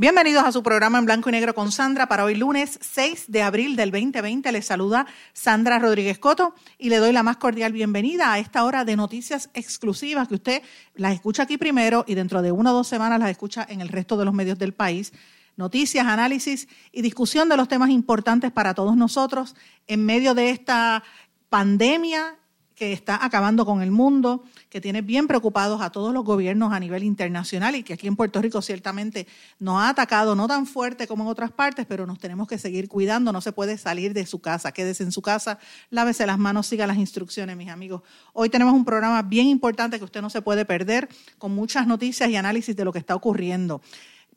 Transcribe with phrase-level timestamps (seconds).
[0.00, 3.42] Bienvenidos a su programa en blanco y negro con Sandra para hoy lunes 6 de
[3.42, 4.52] abril del 2020.
[4.52, 8.84] Les saluda Sandra Rodríguez Coto y le doy la más cordial bienvenida a esta hora
[8.84, 10.62] de noticias exclusivas que usted
[10.94, 13.88] las escucha aquí primero y dentro de una o dos semanas las escucha en el
[13.88, 15.12] resto de los medios del país
[15.56, 19.56] noticias, análisis y discusión de los temas importantes para todos nosotros
[19.88, 21.02] en medio de esta
[21.48, 22.36] pandemia
[22.76, 26.80] que está acabando con el mundo, que tiene bien preocupados a todos los gobiernos a
[26.80, 29.26] nivel internacional y que aquí en Puerto Rico ciertamente
[29.58, 32.88] nos ha atacado, no tan fuerte como en otras partes, pero nos tenemos que seguir
[32.88, 35.58] cuidando, no se puede salir de su casa, quédese en su casa,
[35.90, 38.02] lávese las manos, siga las instrucciones, mis amigos.
[38.32, 42.28] Hoy tenemos un programa bien importante que usted no se puede perder, con muchas noticias
[42.30, 43.80] y análisis de lo que está ocurriendo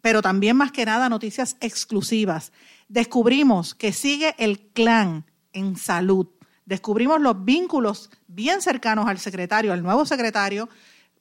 [0.02, 2.52] pero también más que nada noticias exclusivas.
[2.90, 6.28] Descubrimos que sigue el clan en salud.
[6.72, 10.70] Descubrimos los vínculos bien cercanos al secretario, al nuevo secretario,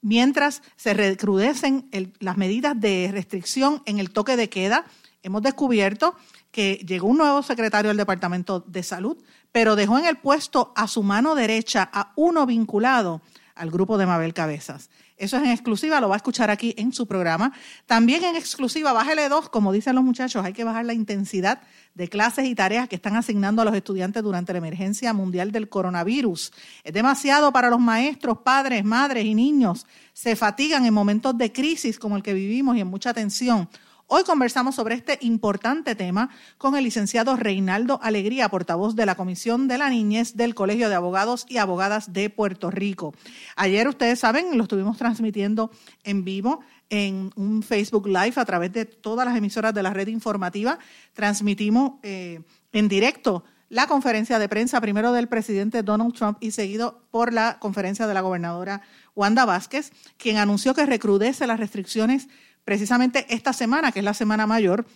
[0.00, 4.84] mientras se recrudecen las medidas de restricción en el toque de queda.
[5.24, 6.14] Hemos descubierto
[6.52, 9.16] que llegó un nuevo secretario del Departamento de Salud,
[9.50, 13.20] pero dejó en el puesto a su mano derecha a uno vinculado
[13.56, 14.88] al grupo de Mabel Cabezas.
[15.20, 17.52] Eso es en exclusiva, lo va a escuchar aquí en su programa.
[17.84, 21.60] También en exclusiva, bájale dos, como dicen los muchachos, hay que bajar la intensidad
[21.94, 25.68] de clases y tareas que están asignando a los estudiantes durante la emergencia mundial del
[25.68, 26.52] coronavirus.
[26.84, 29.86] Es demasiado para los maestros, padres, madres y niños.
[30.14, 33.68] Se fatigan en momentos de crisis como el que vivimos y en mucha tensión.
[34.12, 39.68] Hoy conversamos sobre este importante tema con el licenciado Reinaldo Alegría, portavoz de la Comisión
[39.68, 43.14] de la Niñez del Colegio de Abogados y Abogadas de Puerto Rico.
[43.54, 45.70] Ayer, ustedes saben, lo estuvimos transmitiendo
[46.02, 50.08] en vivo en un Facebook Live a través de todas las emisoras de la red
[50.08, 50.80] informativa.
[51.12, 52.40] Transmitimos eh,
[52.72, 57.60] en directo la conferencia de prensa primero del presidente Donald Trump y seguido por la
[57.60, 58.82] conferencia de la gobernadora
[59.14, 62.28] Wanda Vázquez, quien anunció que recrudece las restricciones
[62.70, 64.86] precisamente esta semana, que es la semana mayor,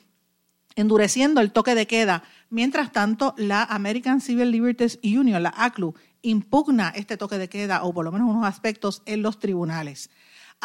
[0.77, 2.23] endureciendo el toque de queda.
[2.49, 5.93] Mientras tanto, la American Civil Liberties Union, la ACLU,
[6.23, 10.09] impugna este toque de queda o por lo menos unos aspectos en los tribunales.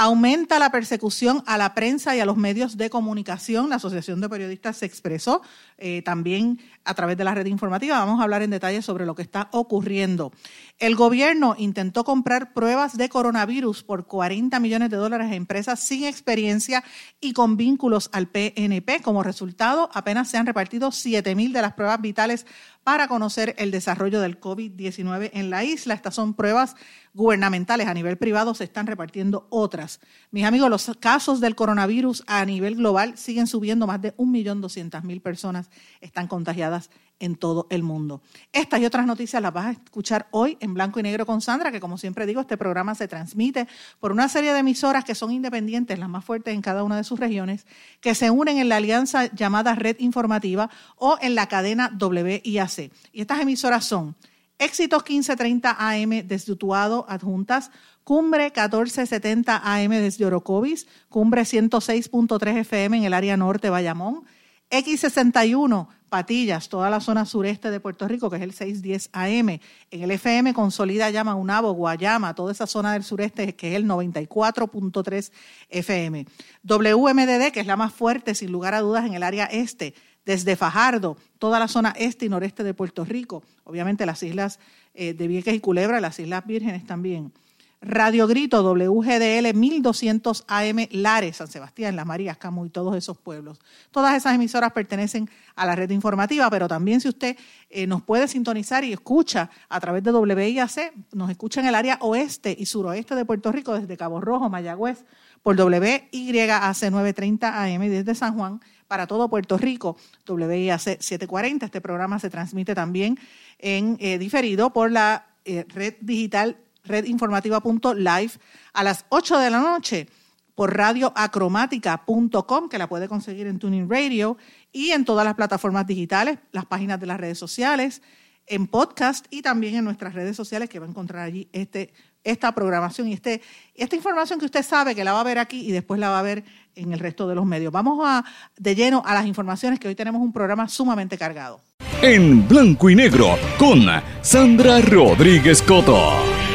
[0.02, 3.68] Aumenta la persecución a la prensa y a los medios de comunicación.
[3.70, 5.42] La Asociación de Periodistas se expresó
[5.78, 8.00] eh, también a través de la red informativa.
[8.00, 10.32] Vamos a hablar en detalle sobre lo que está ocurriendo.
[10.78, 16.06] El gobierno intentó comprar pruebas de coronavirus por 40 millones de dólares a empresas sin
[16.06, 16.82] experiencia
[17.20, 19.02] y con vínculos al PNP.
[19.02, 22.46] Como resultado, apenas se han repartido 7 mil de las pruebas vitales
[22.90, 25.94] para conocer el desarrollo del COVID-19 en la isla.
[25.94, 26.76] Estas son pruebas
[27.14, 27.86] gubernamentales.
[27.86, 30.00] A nivel privado se están repartiendo otras.
[30.32, 33.86] Mis amigos, los casos del coronavirus a nivel global siguen subiendo.
[33.86, 35.70] Más de 1.200.000 personas
[36.02, 38.22] están contagiadas en todo el mundo.
[38.53, 41.72] Estas y otras noticias las vas a escuchar hoy en blanco y negro con Sandra,
[41.72, 43.68] que como siempre digo, este programa se transmite
[44.00, 47.03] por una serie de emisoras que son independientes, las más fuertes en cada una de
[47.03, 47.66] sus regiones,
[48.02, 52.91] que se unen en la alianza llamada Red Informativa o en la cadena WIAC.
[53.12, 54.16] Y estas emisoras son
[54.58, 57.72] Éxitos 1530 AM desde Utuado, adjuntas,
[58.03, 64.25] Cumbre 1470 AM desde Orocovis, Cumbre 106.3 FM en el área norte, Bayamón,
[64.69, 69.59] X61 Patillas, toda la zona sureste de Puerto Rico, que es el 610 AM.
[69.91, 73.85] En el FM consolida llama Unabo, Guayama, toda esa zona del sureste, que es el
[73.85, 75.31] 94.3
[75.69, 76.25] FM.
[76.63, 79.94] WMDD, que es la más fuerte, sin lugar a dudas, en el área este,
[80.25, 83.44] desde Fajardo, toda la zona este y noreste de Puerto Rico.
[83.63, 84.59] Obviamente las islas
[84.96, 87.31] eh, de Vieques y Culebra, las Islas Vírgenes también.
[87.81, 93.58] Radio Grito, WGDL 1200 AM Lares, San Sebastián, Las Marías, Camus y todos esos pueblos.
[93.91, 97.37] Todas esas emisoras pertenecen a la red informativa, pero también si usted
[97.70, 101.97] eh, nos puede sintonizar y escucha a través de WIAC, nos escucha en el área
[102.02, 105.05] oeste y suroeste de Puerto Rico, desde Cabo Rojo, Mayagüez,
[105.41, 108.59] por WYAC 930 AM desde San Juan
[108.90, 109.96] para todo Puerto Rico,
[110.28, 111.67] WIAC 740.
[111.67, 113.17] Este programa se transmite también
[113.58, 118.31] en eh, diferido por la eh, red digital redinformativa.live
[118.73, 120.08] a las 8 de la noche
[120.55, 124.37] por radioacromática.com, que la puede conseguir en Tuning Radio
[124.73, 128.02] y en todas las plataformas digitales, las páginas de las redes sociales,
[128.46, 131.93] en podcast y también en nuestras redes sociales que va a encontrar allí este,
[132.23, 133.41] esta programación y este,
[133.75, 136.20] esta información que usted sabe que la va a ver aquí y después la va
[136.20, 136.43] a ver
[136.75, 137.72] en el resto de los medios.
[137.72, 138.25] Vamos a,
[138.58, 141.61] de lleno a las informaciones que hoy tenemos un programa sumamente cargado.
[142.02, 143.85] En blanco y negro con
[144.22, 146.48] Sandra Rodríguez Coto.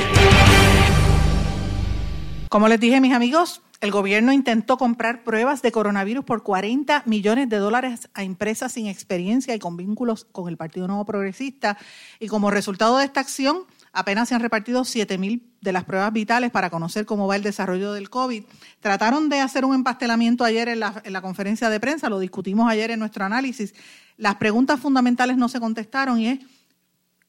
[2.55, 7.49] Como les dije, mis amigos, el gobierno intentó comprar pruebas de coronavirus por 40 millones
[7.49, 11.77] de dólares a empresas sin experiencia y con vínculos con el Partido Nuevo Progresista.
[12.21, 16.13] Y como resultado de esta acción, apenas se han repartido 7 mil de las pruebas
[16.13, 18.45] vitales para conocer cómo va el desarrollo del COVID.
[18.79, 22.71] Trataron de hacer un empastelamiento ayer en la, en la conferencia de prensa, lo discutimos
[22.71, 23.75] ayer en nuestro análisis.
[24.17, 26.39] Las preguntas fundamentales no se contestaron y es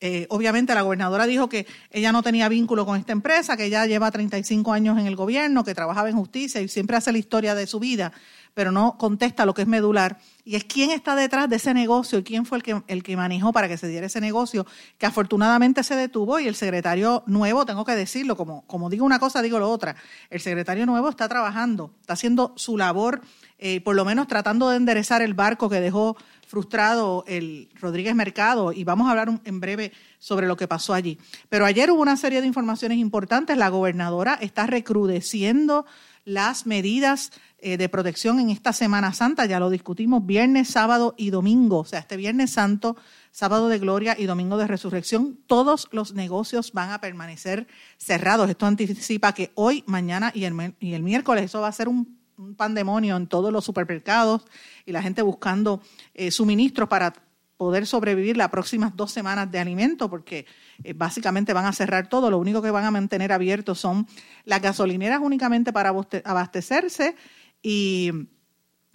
[0.01, 3.85] eh, obviamente la gobernadora dijo que ella no tenía vínculo con esta empresa, que ella
[3.85, 7.55] lleva 35 años en el gobierno, que trabajaba en justicia y siempre hace la historia
[7.55, 8.11] de su vida,
[8.53, 10.17] pero no contesta lo que es medular.
[10.43, 13.15] Y es quién está detrás de ese negocio y quién fue el que, el que
[13.15, 14.65] manejó para que se diera ese negocio,
[14.97, 19.19] que afortunadamente se detuvo y el secretario nuevo, tengo que decirlo, como, como digo una
[19.19, 19.95] cosa, digo lo otra,
[20.29, 23.21] el secretario nuevo está trabajando, está haciendo su labor,
[23.57, 28.71] eh, por lo menos tratando de enderezar el barco que dejó frustrado el Rodríguez Mercado
[28.71, 31.17] y vamos a hablar en breve sobre lo que pasó allí.
[31.49, 33.57] Pero ayer hubo una serie de informaciones importantes.
[33.57, 35.85] La gobernadora está recrudeciendo
[36.23, 39.45] las medidas eh, de protección en esta Semana Santa.
[39.45, 41.79] Ya lo discutimos viernes, sábado y domingo.
[41.79, 42.97] O sea, este viernes santo,
[43.31, 47.67] sábado de gloria y domingo de resurrección, todos los negocios van a permanecer
[47.97, 48.49] cerrados.
[48.49, 52.24] Esto anticipa que hoy, mañana y el, y el miércoles eso va a ser un
[52.37, 54.45] un pandemonio en todos los supermercados
[54.85, 55.81] y la gente buscando
[56.13, 57.13] eh, suministros para
[57.57, 60.45] poder sobrevivir las próximas dos semanas de alimento, porque
[60.83, 62.29] eh, básicamente van a cerrar todo.
[62.29, 64.07] Lo único que van a mantener abiertos son
[64.43, 65.93] las gasolineras únicamente para
[66.25, 67.15] abastecerse
[67.61, 68.11] y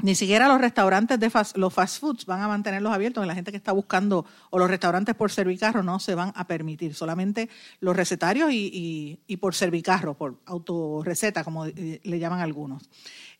[0.02, 3.26] ni siquiera los restaurantes de los fast foods van a mantenerlos abiertos.
[3.26, 6.94] La gente que está buscando, o los restaurantes por servicarro, no se van a permitir.
[6.94, 7.48] Solamente
[7.80, 12.88] los recetarios y, y por servicarro, por autorreceta, como le llaman algunos.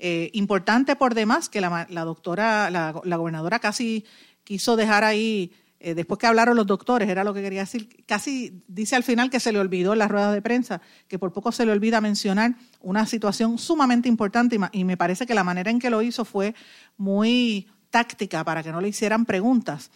[0.03, 4.07] Eh, importante por demás que la, doctora, la, gobernadora casi
[4.45, 8.63] quiso dejar ahí, eh, después que hablaron los doctores, era lo que quería decir, casi
[8.69, 11.53] dice al final que se le olvidó en las ruedas de prensa, que por poco
[11.53, 15.79] se le olvida mencionar una situación sumamente importante y, me parece que la manera en
[15.79, 16.55] que lo hizo fue
[16.99, 19.91] muy táctica para que no le hicieran preguntas.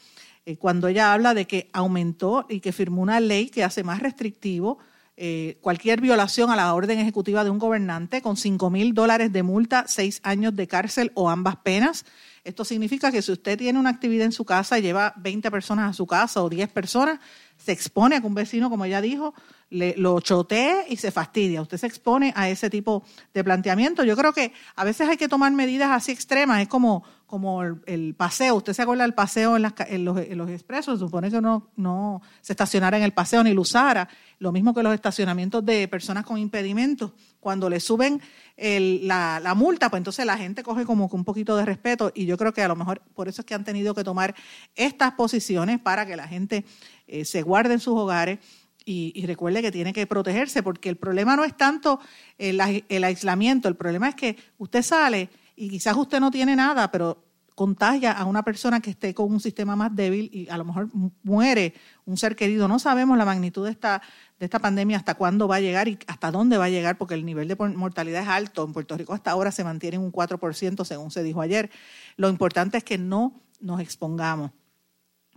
[0.46, 4.00] Eh, cuando ella habla de que aumentó y que firmó una ley que hace más
[4.00, 4.78] restrictivo
[5.16, 9.44] eh, cualquier violación a la orden ejecutiva de un gobernante con 5 mil dólares de
[9.44, 12.04] multa, seis años de cárcel o ambas penas.
[12.44, 15.90] Esto significa que si usted tiene una actividad en su casa y lleva 20 personas
[15.90, 17.18] a su casa o 10 personas,
[17.56, 19.32] se expone a que un vecino, como ya dijo,
[19.70, 21.62] le, lo chotee y se fastidia.
[21.62, 23.02] Usted se expone a ese tipo
[23.32, 24.04] de planteamiento.
[24.04, 26.60] Yo creo que a veces hay que tomar medidas así extremas.
[26.60, 28.56] Es como, como el, paseo.
[28.56, 29.72] Usted se acuerda del paseo en, los,
[30.18, 30.98] en, los, expresos.
[30.98, 34.08] Supone que uno no se estacionara en el paseo ni lo usara.
[34.38, 37.12] Lo mismo que los estacionamientos de personas con impedimentos.
[37.44, 38.22] Cuando le suben
[38.56, 42.10] la, multa, pues entonces la gente coge como un poquito de respeto.
[42.14, 44.34] Y yo creo que a lo mejor por eso es que han tenido que tomar
[44.74, 46.64] estas posiciones para que la gente
[47.06, 48.38] eh, se guarde en sus hogares.
[48.86, 52.00] Y, recuerde que tiene que protegerse, porque el problema no es tanto
[52.38, 52.60] el
[53.04, 57.24] aislamiento, el problema es que usted sale y quizás usted no tiene nada, pero
[57.54, 60.88] contagia a una persona que esté con un sistema más débil y a lo mejor
[61.22, 61.74] muere
[62.04, 62.66] un ser querido.
[62.66, 64.02] No sabemos la magnitud de esta,
[64.38, 67.14] de esta pandemia, hasta cuándo va a llegar y hasta dónde va a llegar, porque
[67.14, 68.64] el nivel de mortalidad es alto.
[68.64, 71.70] En Puerto Rico hasta ahora se mantiene en un 4%, según se dijo ayer.
[72.16, 74.50] Lo importante es que no nos expongamos.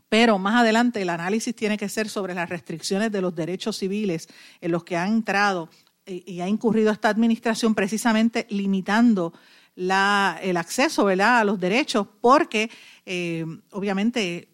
[0.09, 4.27] Pero más adelante el análisis tiene que ser sobre las restricciones de los derechos civiles
[4.61, 5.69] en los que ha entrado
[6.05, 9.33] y ha incurrido esta administración precisamente limitando
[9.77, 11.39] la, el acceso ¿verdad?
[11.39, 12.69] a los derechos, porque
[13.05, 14.49] eh, obviamente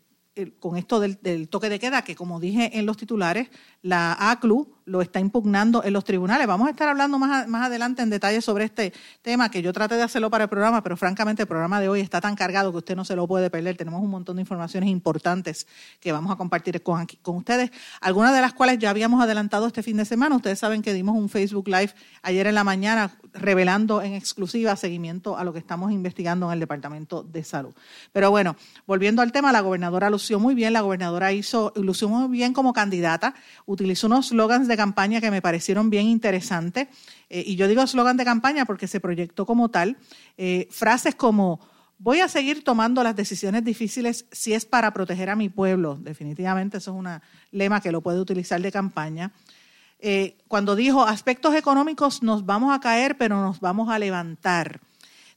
[0.59, 3.49] con esto del, toque de queda, que como dije en los titulares,
[3.81, 6.47] la ACLU lo está impugnando en los tribunales.
[6.47, 9.95] Vamos a estar hablando más, más adelante en detalle sobre este tema, que yo traté
[9.95, 12.77] de hacerlo para el programa, pero francamente el programa de hoy está tan cargado que
[12.77, 13.77] usted no se lo puede perder.
[13.77, 15.67] Tenemos un montón de informaciones importantes
[15.99, 17.71] que vamos a compartir con, con ustedes,
[18.01, 20.35] algunas de las cuales ya habíamos adelantado este fin de semana.
[20.35, 25.37] Ustedes saben que dimos un Facebook Live ayer en la mañana revelando en exclusiva seguimiento
[25.37, 27.73] a lo que estamos investigando en el Departamento de Salud.
[28.11, 32.29] Pero bueno, volviendo al tema, la gobernadora lució muy bien, la gobernadora hizo, lució muy
[32.29, 33.33] bien como candidata,
[33.65, 36.87] utilizó unos slogans de campaña que me parecieron bien interesantes.
[37.29, 39.97] Eh, y yo digo slogan de campaña porque se proyectó como tal.
[40.37, 41.59] Eh, frases como,
[41.97, 45.95] voy a seguir tomando las decisiones difíciles si es para proteger a mi pueblo.
[45.95, 47.09] Definitivamente eso es un
[47.51, 49.31] lema que lo puede utilizar de campaña.
[50.05, 54.81] Eh, cuando dijo, aspectos económicos nos vamos a caer, pero nos vamos a levantar.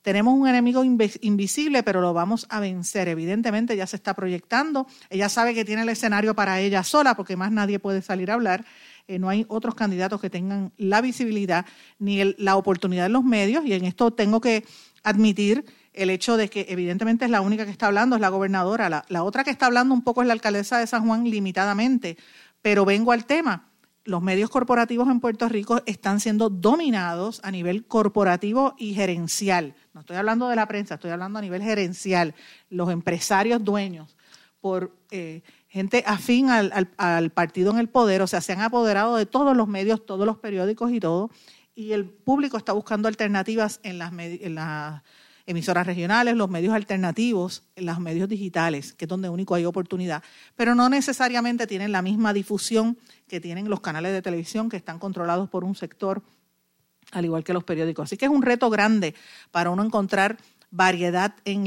[0.02, 3.09] tenemos un enemigo invisible, pero lo vamos a vencer.
[3.09, 7.37] Evidentemente ya se está proyectando, ella sabe que tiene el escenario para ella sola, porque
[7.37, 8.64] más nadie puede salir a hablar.
[9.08, 11.64] Eh, no hay otros candidatos que tengan la visibilidad
[11.98, 14.64] ni la oportunidad en los medios, y en esto tengo que
[15.04, 15.64] admitir
[15.96, 19.04] el hecho de que evidentemente es la única que está hablando, es la gobernadora.
[19.08, 22.18] La, otra que está hablando un poco es la alcaldesa de San Juan limitadamente.
[22.60, 23.70] Pero vengo al tema.
[24.04, 29.75] Los medios corporativos en Puerto Rico están siendo dominados a nivel corporativo y gerencial.
[29.94, 32.34] No estoy hablando de la prensa, estoy hablando a nivel gerencial.
[32.68, 34.16] Los empresarios dueños
[34.60, 35.42] por eh,
[35.76, 39.68] gente afín al, partido en el poder, o sea, se han apoderado de todos los
[39.68, 41.30] medios, todos los periódicos y todo,
[41.75, 45.02] y el público está buscando alternativas en las, en las
[45.45, 50.23] emisoras regionales, los medios alternativos, los medios digitales, que es donde único hay oportunidad,
[50.56, 52.97] pero no necesariamente tienen la misma difusión
[53.28, 56.23] que tienen los canales de televisión que están controlados por un sector,
[57.12, 58.04] al igual que los periódicos.
[58.04, 59.14] Así que es un reto grande
[59.50, 60.38] para uno encontrar
[60.71, 61.66] variedad en,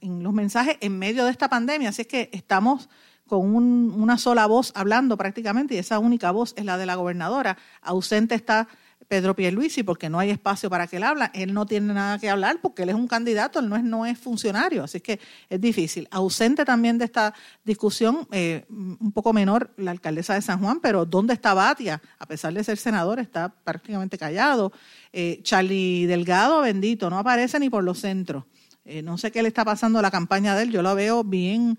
[0.00, 1.90] en, los mensajes en medio de esta pandemia.
[1.90, 2.88] Así es que estamos
[3.26, 7.56] con una sola voz hablando prácticamente y esa única voz es la de la gobernadora.
[7.82, 8.68] Ausente está
[9.08, 11.30] Pedro Pierluisi porque no hay espacio para que él hable.
[11.34, 14.04] Él no tiene nada que hablar porque él es un candidato, él no es, no
[14.04, 16.08] es funcionario, así que es difícil.
[16.10, 21.04] Ausente también de esta discusión, eh, un poco menor la alcaldesa de San Juan, pero
[21.04, 22.02] ¿dónde está Batia?
[22.18, 24.72] A pesar de ser senador, está prácticamente callado.
[25.12, 28.44] Eh, Charlie Delgado, bendito, no aparece ni por los centros.
[28.84, 31.78] Eh, no sé qué le está pasando la campaña de él, yo lo veo bien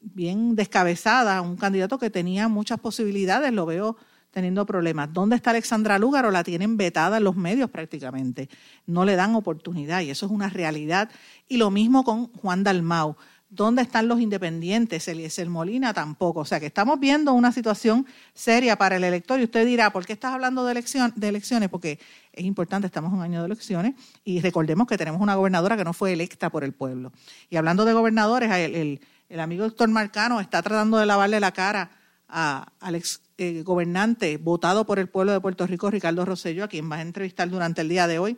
[0.00, 3.96] bien descabezada, un candidato que tenía muchas posibilidades, lo veo
[4.30, 5.12] teniendo problemas.
[5.12, 6.30] ¿Dónde está Alexandra Lúgaro?
[6.30, 8.48] La tienen vetada en los medios prácticamente.
[8.86, 11.10] No le dan oportunidad y eso es una realidad.
[11.48, 13.16] Y lo mismo con Juan Dalmau.
[13.52, 15.08] ¿Dónde están los independientes?
[15.08, 16.40] Eliezer Molina tampoco.
[16.40, 20.06] O sea que estamos viendo una situación seria para el elector y usted dirá, ¿por
[20.06, 21.68] qué estás hablando de, elección, de elecciones?
[21.68, 21.98] Porque
[22.32, 25.82] es importante, estamos en un año de elecciones y recordemos que tenemos una gobernadora que
[25.82, 27.10] no fue electa por el pueblo.
[27.50, 29.00] Y hablando de gobernadores, el, el,
[29.38, 31.90] amigo doctor Marcano está tratando de lavarle la cara
[32.26, 36.88] al ex eh, gobernante votado por el pueblo de Puerto Rico, Ricardo Rosello, a quien
[36.88, 38.36] vas a entrevistar durante el día de hoy.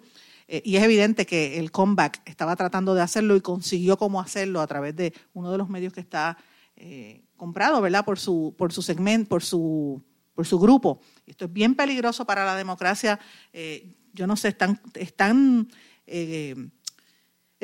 [0.48, 4.60] Eh, y es evidente que el comeback estaba tratando de hacerlo y consiguió cómo hacerlo
[4.60, 6.36] a través de uno de los medios que está
[6.76, 8.04] eh, comprado, ¿verdad?
[8.04, 10.02] Por su, por su segmento, por su,
[10.34, 11.00] por su grupo.
[11.26, 13.18] Esto es bien peligroso para la democracia.
[14.12, 15.68] yo no sé, están, están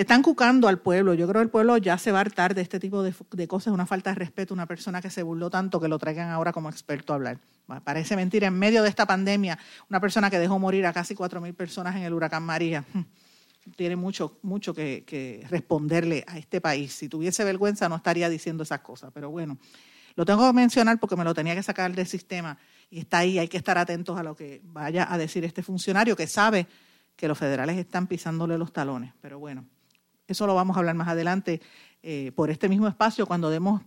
[0.00, 1.12] están cucando al pueblo.
[1.14, 3.75] Yo creo que el pueblo ya se va a hartar de este tipo de, cosas,
[3.75, 6.71] una falta de respeto, una persona que se burló tanto que lo traigan ahora como
[6.71, 7.38] experto a hablar.
[7.83, 9.59] Parece mentira, en medio de esta pandemia,
[9.90, 12.85] una persona que dejó morir a casi 4.000 personas en el huracán María,
[13.76, 16.93] tiene mucho, mucho que responderle a este país.
[16.93, 19.59] Si tuviese vergüenza no estaría diciendo esas cosas, pero bueno,
[20.14, 22.57] lo tengo que mencionar porque me lo tenía que sacar del sistema
[22.88, 26.14] y está ahí, hay que estar atentos a lo que vaya a decir este funcionario
[26.14, 26.69] que sabe
[27.17, 29.67] que los federales están pisándole los talones, pero bueno.
[30.28, 31.61] Eso lo vamos a hablar más adelante
[32.02, 33.82] eh, por este mismo espacio cuando demos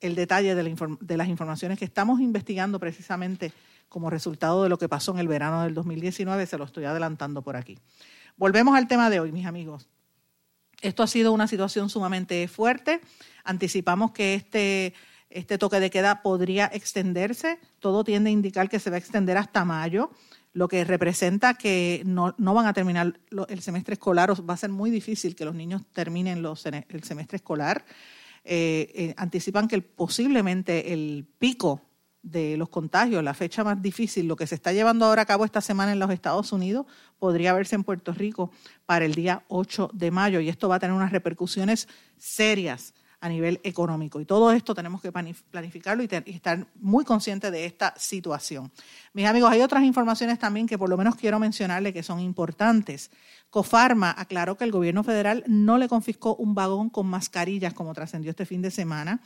[0.00, 3.52] el detalle de, las informaciones que estamos investigando precisamente
[3.88, 6.46] como resultado de lo que pasó en el verano del 2019.
[6.46, 7.78] Se lo estoy adelantando por aquí.
[8.36, 9.88] Volvemos al tema de hoy, mis amigos.
[10.82, 13.00] Esto ha sido una situación sumamente fuerte.
[13.44, 14.94] Anticipamos que este,
[15.30, 17.58] este toque de queda podría extenderse.
[17.78, 20.10] Todo tiende a indicar que se va a extender hasta mayo
[20.52, 24.70] lo que representa que no, van a terminar el semestre escolar, o va a ser
[24.70, 27.84] muy difícil que los niños terminen el semestre escolar.
[28.44, 31.82] Eh, eh, anticipan que posiblemente el pico
[32.22, 35.44] de los contagios, la fecha más difícil, lo que se está llevando ahora a cabo
[35.44, 36.86] esta semana en los Estados Unidos,
[37.18, 38.50] podría verse en Puerto Rico
[38.86, 43.28] para el día 8 de mayo y esto va a tener unas repercusiones serias a
[43.28, 44.20] nivel económico.
[44.20, 48.70] Y todo esto tenemos que planificarlo y, estar muy conscientes de esta situación.
[49.12, 53.10] Mis amigos, hay otras informaciones también que por lo menos quiero mencionarle que son importantes.
[53.50, 58.30] Cofarma aclaró que el gobierno federal no le confiscó un vagón con mascarillas como trascendió
[58.30, 59.20] este fin de semana.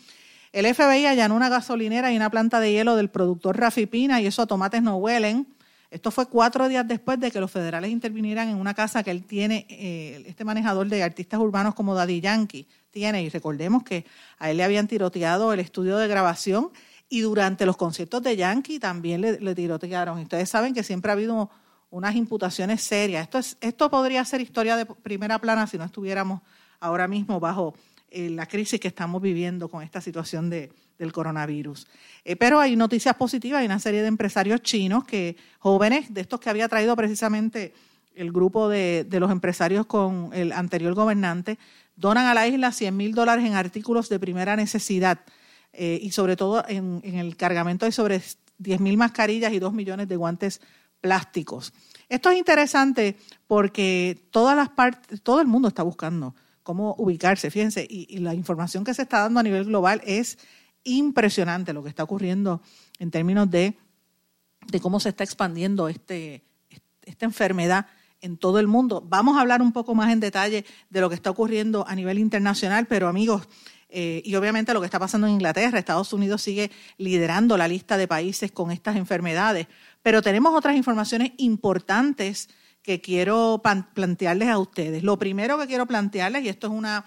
[0.52, 4.26] El FBI allanó una gasolinera y una planta de hielo del productor Rafi Pina y
[4.26, 5.46] esos tomates no huelen.
[5.92, 9.24] Esto fue cuatro días después de que los federales intervinieran en una casa que él
[9.24, 13.22] tiene, eh, este manejador de artistas urbanos como Daddy Yankee tiene.
[13.22, 14.06] Y recordemos que
[14.38, 16.70] a él le habían tiroteado el estudio de grabación
[17.10, 20.18] y durante los conciertos de Yankee también le, tirotearon.
[20.18, 21.50] Y ustedes saben que siempre ha habido
[21.90, 23.24] unas imputaciones serias.
[23.24, 26.40] Esto, es, esto podría ser historia de primera plana si no estuviéramos
[26.80, 27.74] ahora mismo bajo
[28.12, 31.86] eh, la crisis que estamos viviendo con esta situación de, del coronavirus.
[32.24, 36.38] Eh, pero hay noticias positivas, hay una serie de empresarios chinos que, jóvenes, de estos
[36.38, 37.72] que había traído precisamente
[38.14, 41.58] el grupo de, los empresarios con el anterior gobernante,
[41.96, 45.20] donan a la isla 100 mil dólares en artículos de primera necesidad
[45.72, 48.22] eh, y sobre todo en, el cargamento hay sobre
[48.58, 50.60] 10 mil mascarillas y 2 millones de guantes
[51.00, 51.72] plásticos.
[52.08, 53.16] Esto es interesante
[53.46, 58.84] porque todas las partes, todo el mundo está buscando cómo ubicarse, fíjense, y, la información
[58.84, 60.38] que se está dando a nivel global es
[60.84, 62.62] impresionante lo que está ocurriendo
[62.98, 63.76] en términos de,
[64.66, 66.44] de cómo se está expandiendo este,
[67.04, 67.86] esta enfermedad
[68.20, 69.04] en todo el mundo.
[69.06, 72.18] Vamos a hablar un poco más en detalle de lo que está ocurriendo a nivel
[72.18, 73.48] internacional, pero amigos,
[73.88, 77.96] eh, y obviamente lo que está pasando en Inglaterra, Estados Unidos sigue liderando la lista
[77.96, 79.66] de países con estas enfermedades,
[80.02, 82.48] pero tenemos otras informaciones importantes
[82.82, 83.62] que quiero
[83.94, 85.02] plantearles a ustedes.
[85.02, 87.04] Lo primero que quiero plantearles, y esto es una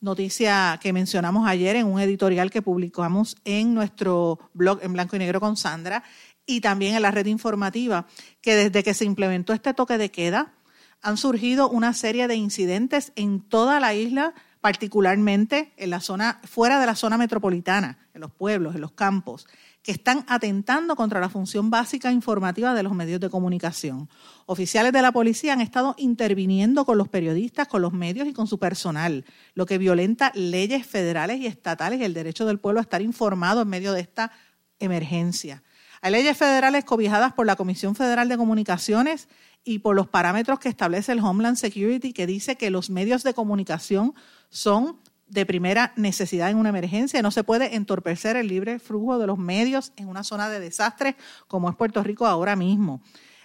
[0.00, 5.18] noticia que mencionamos ayer en un editorial que publicamos en nuestro blog en blanco y
[5.18, 6.04] negro con Sandra,
[6.46, 8.06] y también en la red informativa,
[8.40, 10.54] que desde que se implementó este toque de queda,
[11.02, 16.80] han surgido una serie de incidentes en toda la isla, particularmente en la zona, fuera
[16.80, 19.46] de la zona metropolitana, en los pueblos, en los campos,
[19.88, 24.10] que están atentando contra la función básica informativa de los medios de comunicación.
[24.44, 28.46] Oficiales de la policía han estado interviniendo con los periodistas, con los medios y con
[28.46, 32.82] su personal, lo que violenta leyes federales y estatales y el derecho del pueblo a
[32.82, 34.30] estar informado en medio de esta
[34.78, 35.62] emergencia.
[36.02, 39.30] Hay leyes federales cobijadas por la Comisión Federal de Comunicaciones
[39.64, 43.32] y por los parámetros que establece el Homeland Security, que dice que los medios de
[43.32, 44.12] comunicación
[44.50, 47.22] son de primera necesidad en una emergencia.
[47.22, 51.16] No se puede entorpecer el libre flujo de los medios en una zona de desastre
[51.46, 53.00] como es Puerto Rico ahora mismo.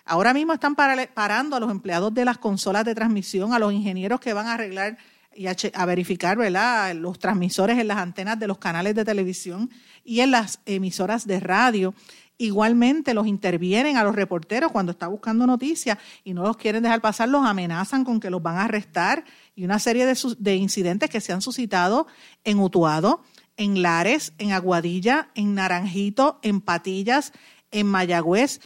[0.05, 4.19] Ahora mismo están parando a los empleados de las consolas de transmisión, a los ingenieros
[4.19, 4.97] que van a arreglar
[5.35, 6.37] y a, verificar
[6.95, 9.69] los transmisores en las antenas de los canales de televisión
[10.03, 11.93] y en las emisoras de radio.
[12.37, 16.99] Igualmente los intervienen a los reporteros cuando está buscando noticias y no los quieren dejar
[16.99, 19.23] pasar, los amenazan con que los van a arrestar
[19.55, 22.07] y una serie de, de incidentes que se han suscitado
[22.43, 23.21] en Utuado,
[23.55, 27.33] en Lares, en Aguadilla, en Naranjito, en Patillas,
[27.71, 28.61] en Mayagüez,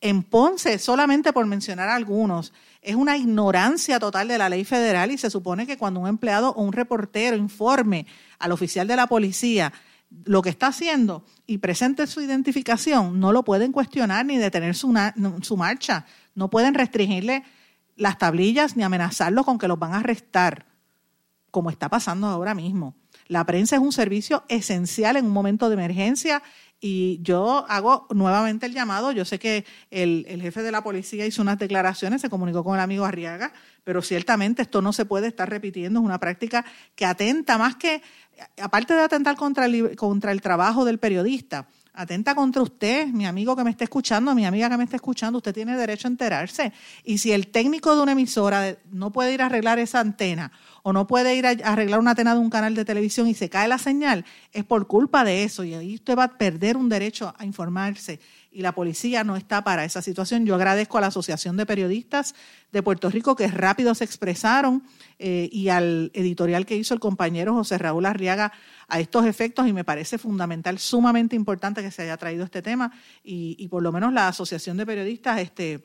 [0.00, 2.52] en Ponce, solamente por mencionar algunos.
[2.80, 6.50] Es una ignorancia total de la ley federal y se supone que cuando un empleado
[6.52, 8.06] o un reportero informe
[8.38, 9.72] al oficial de la policía
[10.24, 14.92] lo que está haciendo y presente su identificación, no lo pueden cuestionar ni detener su,
[15.42, 16.06] su marcha.
[16.34, 17.44] No pueden restringirle
[17.96, 20.66] las tablillas ni amenazarlo con que los van a arrestar,
[21.50, 22.94] como está pasando ahora mismo.
[23.26, 26.42] La prensa es un servicio esencial en un momento de emergencia
[26.80, 29.12] y yo hago nuevamente el llamado.
[29.12, 32.74] Yo sé que el, el, jefe de la policía hizo unas declaraciones, se comunicó con
[32.74, 33.52] el amigo Arriaga,
[33.84, 36.00] pero ciertamente esto no se puede estar repitiendo.
[36.00, 38.02] Es una práctica que atenta más que
[38.60, 43.56] aparte de atentar contra el, contra el trabajo del periodista, atenta contra usted, mi amigo
[43.56, 46.72] que me está escuchando, mi amiga que me está escuchando, usted tiene derecho a enterarse.
[47.04, 50.92] Y si el técnico de una emisora no puede ir a arreglar esa antena o
[50.92, 53.68] no puede ir a arreglar una antena de un canal de televisión y se cae
[53.68, 57.34] la señal, es por culpa de eso y ahí usted va a perder un derecho
[57.36, 58.20] a informarse
[58.52, 60.44] y la policía no está para esa situación.
[60.44, 62.34] Yo agradezco a la Asociación de Periodistas
[62.72, 64.82] de Puerto Rico que rápido se expresaron
[65.18, 68.52] eh, y al editorial que hizo el compañero José Raúl Arriaga
[68.88, 72.92] a estos efectos y me parece fundamental, sumamente importante que se haya traído este tema
[73.22, 75.84] y, por lo menos la Asociación de Periodistas este,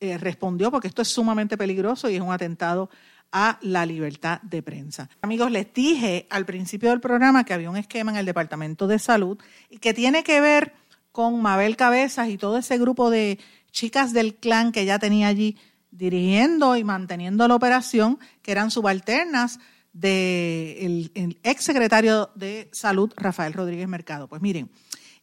[0.00, 2.90] eh, respondió porque esto es sumamente peligroso y es un atentado
[3.32, 5.08] a la libertad de prensa.
[5.22, 8.98] Amigos, les dije al principio del programa que había un esquema en el Departamento de
[8.98, 9.38] Salud
[9.70, 10.74] y que tiene que ver
[11.12, 13.38] con Mabel Cabezas y todo ese grupo de
[13.70, 15.56] chicas del clan que ella tenía allí
[15.90, 19.60] dirigiendo y manteniendo la operación, que eran subalternas
[19.92, 24.26] del de ex secretario de Salud, Rafael Rodríguez Mercado.
[24.26, 24.70] Pues miren,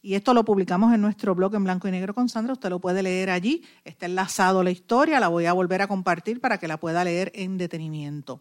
[0.00, 2.78] y esto lo publicamos en nuestro blog en blanco y negro con Sandra, usted lo
[2.78, 6.68] puede leer allí, está enlazado la historia, la voy a volver a compartir para que
[6.68, 8.40] la pueda leer en detenimiento.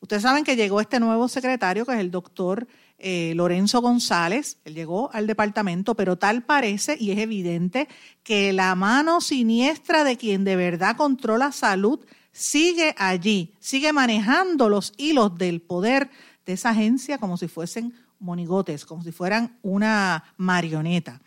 [0.00, 2.66] Ustedes saben que llegó este nuevo secretario, que es el doctor
[3.02, 7.88] eh, Lorenzo González, él llegó al departamento, pero tal parece y es evidente
[8.22, 12.00] que la mano siniestra de quien de verdad controla salud
[12.32, 16.10] sigue allí, sigue manejando los hilos del poder
[16.44, 21.20] de esa agencia como si fuesen monigotes, como si fueran una marioneta.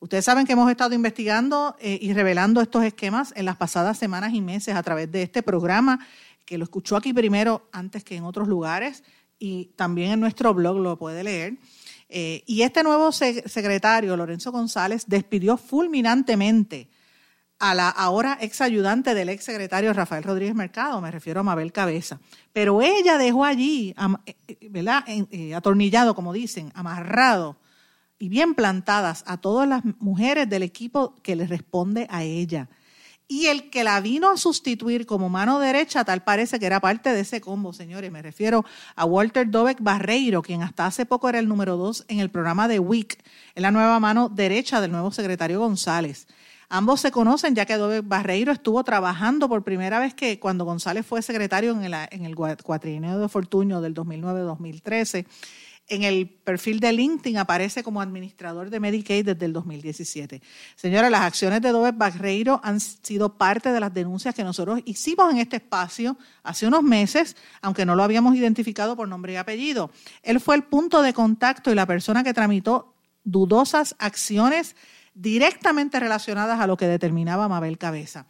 [0.00, 4.34] Ustedes saben que hemos estado investigando eh, y revelando estos esquemas en las pasadas semanas
[4.34, 6.00] y meses a través de este programa
[6.44, 9.02] que lo escuchó aquí primero antes que en otros lugares
[9.38, 11.58] y también en nuestro blog lo puede leer.
[12.08, 16.88] Eh, y este nuevo secretario, Lorenzo González, despidió fulminantemente
[17.58, 21.72] a la ahora ex ayudante del ex secretario Rafael Rodríguez Mercado, me refiero a Mabel
[21.72, 22.20] Cabeza.
[22.52, 23.94] Pero ella dejó allí,
[24.26, 25.04] eh, eh, ¿verdad?
[25.56, 27.56] atornillado, como dicen, amarrado
[28.18, 32.68] y bien plantadas a todas las mujeres del equipo que le responde a ella.
[33.26, 37.12] Y el que la vino a sustituir como mano derecha, tal parece que era parte
[37.12, 38.12] de ese combo, señores.
[38.12, 42.20] Me refiero a Walter Dobeck Barreiro, quien hasta hace poco era el número dos en
[42.20, 43.18] el programa de WIC,
[43.54, 46.26] en la nueva mano derecha del nuevo secretario González.
[46.68, 51.06] Ambos se conocen ya que Adobe Barreiro estuvo trabajando por primera vez que cuando González
[51.06, 55.26] fue secretario en el, en el cuatrienio de Fortunio del 2009-2013
[55.88, 60.40] en el perfil de LinkedIn aparece como administrador de Medicaid desde el 2017.
[60.76, 65.30] Señora, las acciones de Dover Barreiro han sido parte de las denuncias que nosotros hicimos
[65.30, 69.90] en este espacio hace unos meses, aunque no lo habíamos identificado por nombre y apellido.
[70.22, 74.76] Él fue el punto de contacto y la persona que tramitó dudosas acciones
[75.14, 78.26] directamente relacionadas a lo que determinaba Mabel Cabeza.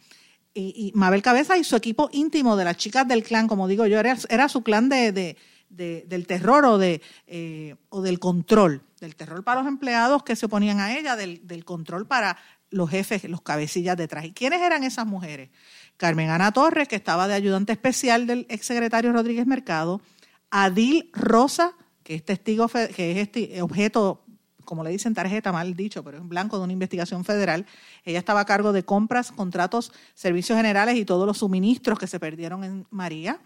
[0.57, 3.99] Y, Mabel Cabeza y su equipo íntimo de las chicas del clan, como digo yo,
[3.99, 5.37] era, su clan de
[5.77, 10.47] del terror o, de, eh, o del control, del terror para los empleados que se
[10.47, 12.39] oponían a ella, del, control para
[12.71, 14.25] los jefes, los cabecillas detrás.
[14.25, 15.51] ¿Y quiénes eran esas mujeres?
[15.97, 20.01] Carmen Ana Torres, que estaba de ayudante especial del exsecretario Rodríguez Mercado,
[20.51, 24.25] Adil Rosa, que es testigo, que es este objeto,
[24.65, 27.67] como le dicen tarjeta, mal dicho, pero es blanco de una investigación federal.
[28.05, 32.19] Ella estaba a cargo de compras, contratos, servicios generales y todos los suministros que se
[32.19, 33.41] perdieron en María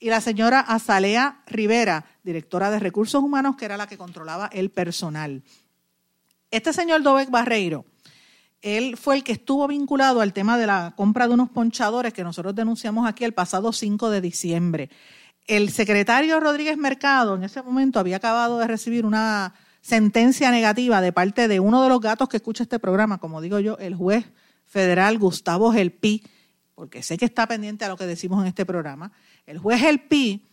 [0.00, 4.70] y la señora Azalea Rivera, directora de Recursos Humanos, que era la que controlaba el
[4.70, 5.42] personal.
[6.50, 7.84] Este señor Dovec Barreiro,
[8.62, 12.24] él fue el que estuvo vinculado al tema de la compra de unos ponchadores que
[12.24, 14.90] nosotros denunciamos aquí el pasado 5 de diciembre.
[15.46, 21.12] El secretario Rodríguez Mercado en ese momento había acabado de recibir una sentencia negativa de
[21.12, 24.26] parte de uno de los gatos que escucha este programa, como digo yo, el juez
[24.64, 26.22] federal Gustavo Gelpi,
[26.74, 29.12] porque sé que está pendiente a lo que decimos en este programa,
[29.50, 30.46] el juez El Pi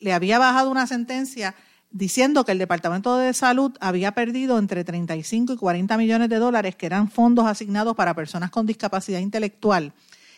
[0.00, 1.54] le había bajado una sentencia
[1.90, 6.74] diciendo que el Departamento de Salud había perdido entre 35 y 40 millones de dólares,
[6.74, 9.92] que eran fondos asignados para personas con discapacidad intelectual,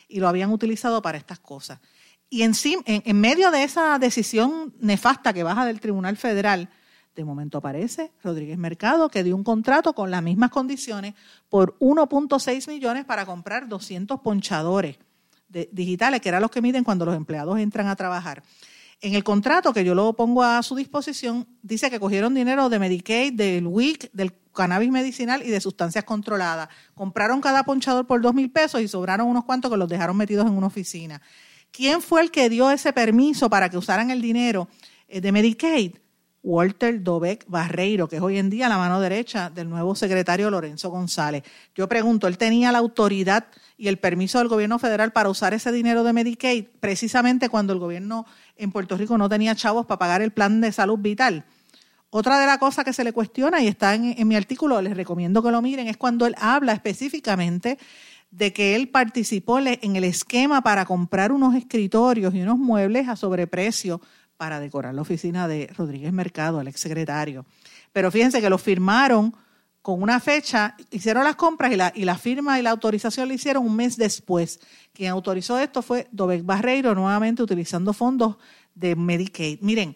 [0.09, 1.81] y lo habían utilizado para estas cosas.
[2.29, 2.53] Y en,
[2.87, 6.69] en medio de esa decisión nefasta que baja del Tribunal Federal,
[7.15, 11.15] de momento aparece Rodríguez Mercado, que dio un contrato con las mismas condiciones
[11.49, 14.99] por 1.6 millones para comprar 200 ponchadores
[15.71, 18.43] digitales, que eran los que miden cuando los empleados entran a trabajar.
[19.01, 22.79] En el contrato, que yo lo pongo a su disposición, dice que cogieron dinero de
[22.79, 26.69] Medicaid, del WIC, del cannabis medicinal y de sustancias controladas.
[26.95, 30.47] Compraron cada ponchador por dos mil pesos y sobraron unos cuantos que los dejaron metidos
[30.47, 31.21] en una oficina.
[31.73, 34.69] ¿Quién fue el que dio ese permiso para que usaran el dinero
[35.09, 35.97] eh, de Medicaid?
[36.43, 40.91] Walter Dobeck Barreiro, que es hoy en día la mano derecha del nuevo secretario Lorenzo
[40.91, 41.45] González.
[41.75, 43.47] Yo pregunto, ¿él tenía la autoridad
[43.79, 47.79] y el permiso del gobierno federal para usar ese dinero de Medicaid precisamente cuando el
[47.79, 48.27] gobierno
[48.57, 51.45] en Puerto Rico no tenía chavos para pagar el plan de salud vital?
[52.11, 54.97] Otra de las cosas que se le cuestiona, y está en, en mi artículo, les
[54.97, 57.79] recomiendo que lo miren, es cuando él habla específicamente
[58.33, 63.15] de que él participó en el esquema para comprar unos escritorios y unos muebles a
[63.15, 64.01] sobreprecio
[64.43, 67.47] para decorar la oficina de Rodríguez Mercado, el exsecretario.
[67.93, 69.33] Pero fíjense que lo firmaron
[69.83, 73.35] con una fecha, hicieron las compras y la, y la firma y la autorización la
[73.35, 74.59] hicieron un mes después.
[74.93, 78.37] Quien autorizó esto fue Dobec Barreiro, nuevamente utilizando fondos
[78.75, 79.61] de Medicaid.
[79.61, 79.95] Miren,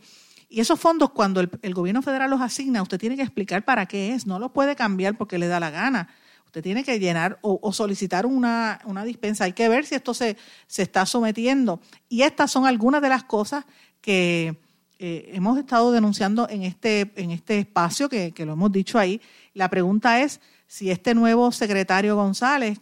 [0.48, 4.12] y esos fondos cuando el, gobierno federal los asigna, usted tiene que explicar para qué
[4.12, 6.09] es, no los puede cambiar porque le da la gana.
[6.44, 9.42] Usted tiene que llenar o, solicitar una, una, dispensa.
[9.42, 10.37] Hay que ver si esto se,
[10.68, 11.80] se está sometiendo.
[12.09, 13.64] Y estas son algunas de las cosas
[14.06, 14.56] que
[15.00, 19.20] eh, hemos estado denunciando en este, en este espacio, que, lo hemos dicho ahí.
[19.52, 22.78] La pregunta es si este nuevo secretario González,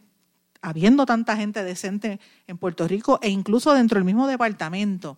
[0.60, 5.16] habiendo tanta gente decente en Puerto Rico e incluso dentro del mismo departamento,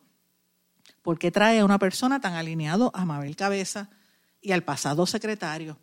[1.02, 3.90] ¿por qué trae a una persona tan alineado a Mabel Cabeza
[4.40, 5.76] y al pasado secretario?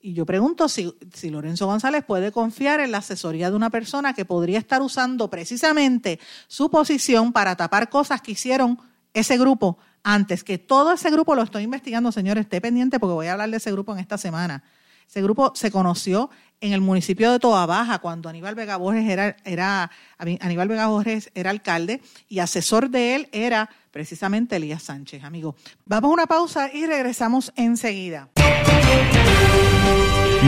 [0.00, 4.14] Y yo pregunto si, si, Lorenzo González puede confiar en la asesoría de una persona
[4.14, 8.78] que podría estar usando precisamente su posición para tapar cosas que hicieron
[9.14, 13.26] ese grupo antes, que todo ese grupo lo estoy investigando, señores, esté pendiente porque voy
[13.26, 14.62] a hablar de ese grupo en esta semana.
[15.08, 16.28] Ese grupo se conoció
[16.60, 21.30] en el municipio de Toa Baja cuando Aníbal Vega Borges era, era, Aníbal Vega Borges
[21.34, 25.56] era alcalde y asesor de él era precisamente Elías Sánchez, amigo.
[25.86, 28.28] Vamos a una pausa y regresamos enseguida.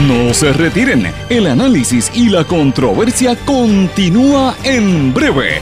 [0.07, 5.61] No se retiren, el análisis y la controversia continúa en breve,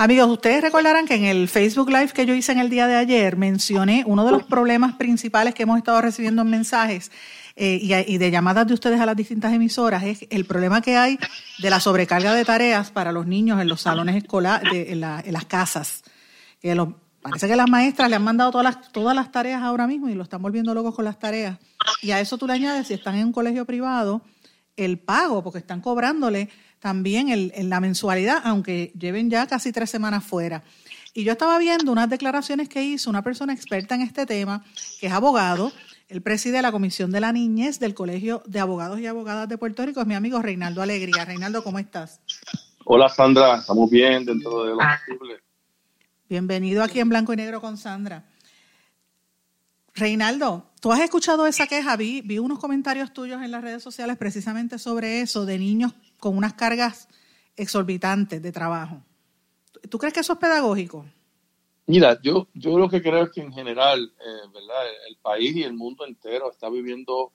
[0.00, 2.96] Amigos, ustedes recordarán que en el Facebook Live que yo hice en el día de
[2.96, 7.12] ayer mencioné uno de los problemas principales que hemos estado recibiendo en mensajes
[7.54, 11.18] eh, y, de llamadas de ustedes a las distintas emisoras es el problema que hay
[11.58, 16.02] de la sobrecarga de tareas para los niños en los salones escolares, en, las casas.
[16.62, 16.74] Que
[17.20, 20.14] parece que las maestras le han mandado todas las, todas las tareas ahora mismo y
[20.14, 21.58] lo están volviendo locos con las tareas.
[22.00, 24.22] Y a eso tú le añades, si están en un colegio privado,
[24.76, 26.48] el pago, porque están cobrándole
[26.80, 30.64] también el, la mensualidad, aunque lleven ya casi tres semanas fuera.
[31.12, 34.64] Y yo estaba viendo unas declaraciones que hizo una persona experta en este tema,
[34.98, 35.72] que es abogado,
[36.08, 39.84] él preside la Comisión de la Niñez del Colegio de Abogados y Abogadas de Puerto
[39.84, 41.24] Rico, es mi amigo Reinaldo Alegría.
[41.24, 42.20] Reinaldo, ¿cómo estás?
[42.84, 45.40] Hola Sandra, estamos bien dentro de lo posible.
[46.28, 48.24] Bienvenido aquí en Blanco y Negro con Sandra.
[49.94, 54.16] Reinaldo, tú has escuchado esa queja, vi, vi unos comentarios tuyos en las redes sociales
[54.16, 57.08] precisamente sobre eso, de niños con unas cargas
[57.56, 59.02] exorbitantes de trabajo.
[59.88, 61.04] ¿Tú crees que eso es pedagógico?
[61.86, 64.84] Mira, yo, yo lo que creo es que en general, eh, ¿verdad?
[65.08, 67.32] El país y el mundo entero está viviendo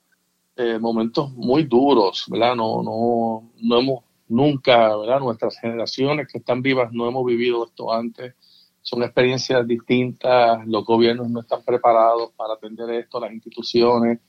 [0.56, 2.56] eh, momentos muy duros, ¿verdad?
[2.56, 5.20] No, no, no hemos nunca, ¿verdad?
[5.20, 8.34] Nuestras generaciones que están vivas no hemos vivido esto antes
[8.86, 14.20] son experiencias distintas, los gobiernos no están preparados para atender esto, las instituciones.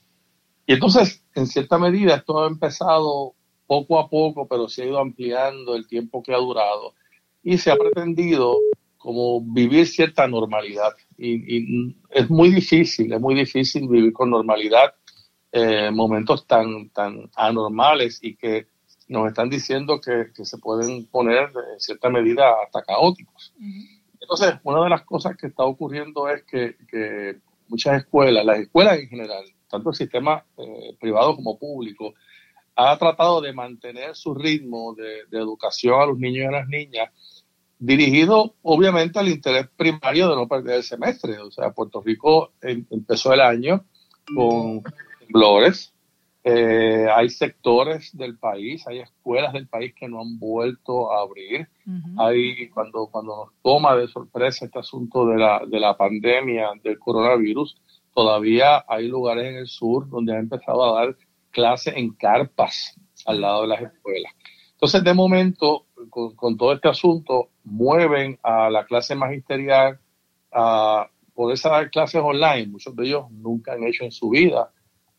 [0.66, 3.36] Y entonces, en cierta medida, esto ha empezado
[3.68, 6.94] poco a poco, pero se ha ido ampliando el tiempo que ha durado
[7.42, 8.56] y se ha pretendido
[8.96, 10.94] como vivir cierta normalidad.
[11.16, 14.94] Y, es muy difícil, es muy difícil vivir con normalidad
[15.52, 18.66] eh, momentos tan, tan anormales y que
[19.08, 23.54] nos están diciendo que, se pueden poner en cierta medida hasta caóticos.
[24.20, 29.08] Entonces, una de las cosas que está ocurriendo es que, muchas escuelas, las escuelas en
[29.08, 32.14] general, tanto el sistema eh, privado como público,
[32.80, 37.10] ha tratado de mantener su ritmo de, educación a los niños y a las niñas,
[37.76, 41.38] dirigido obviamente al interés primario de no perder el semestre.
[41.40, 43.84] O sea, Puerto Rico em, empezó el año
[44.32, 44.84] con
[45.18, 45.92] temblores,
[46.44, 51.68] eh, hay sectores del país, hay escuelas del país que no han vuelto a abrir.
[52.16, 56.96] Hay cuando cuando nos toma de sorpresa este asunto de la de la pandemia del
[56.98, 57.76] coronavirus,
[58.14, 61.16] todavía hay lugares en el sur donde han empezado a dar
[61.50, 64.32] clases en carpas al lado de las escuelas.
[64.72, 69.98] Entonces, de momento, con, con todo este asunto, mueven a la clase magisterial
[70.52, 72.68] a poderse dar clases online.
[72.68, 74.70] Muchos de ellos nunca han hecho en su vida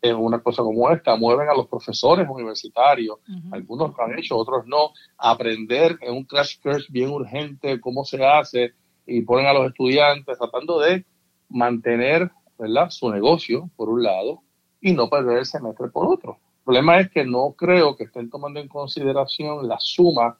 [0.02, 3.18] en una cosa como esta, mueven a los profesores universitarios,
[3.50, 8.24] algunos lo han hecho, otros no, aprender en un crash course bien urgente cómo se
[8.24, 8.72] hace
[9.06, 11.04] y ponen a los estudiantes tratando de
[11.48, 12.88] mantener ¿verdad?
[12.90, 14.42] su negocio por un lado
[14.80, 16.38] y no perder el semestre por otro.
[16.58, 20.38] El problema es que no creo que estén tomando en consideración la suma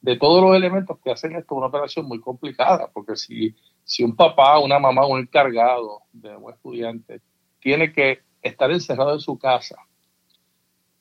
[0.00, 4.16] de todos los elementos que hacen esto una operación muy complicada, porque si, si un
[4.16, 7.20] papá, una mamá, un encargado de un estudiante
[7.60, 9.76] tiene que estar encerrado en su casa,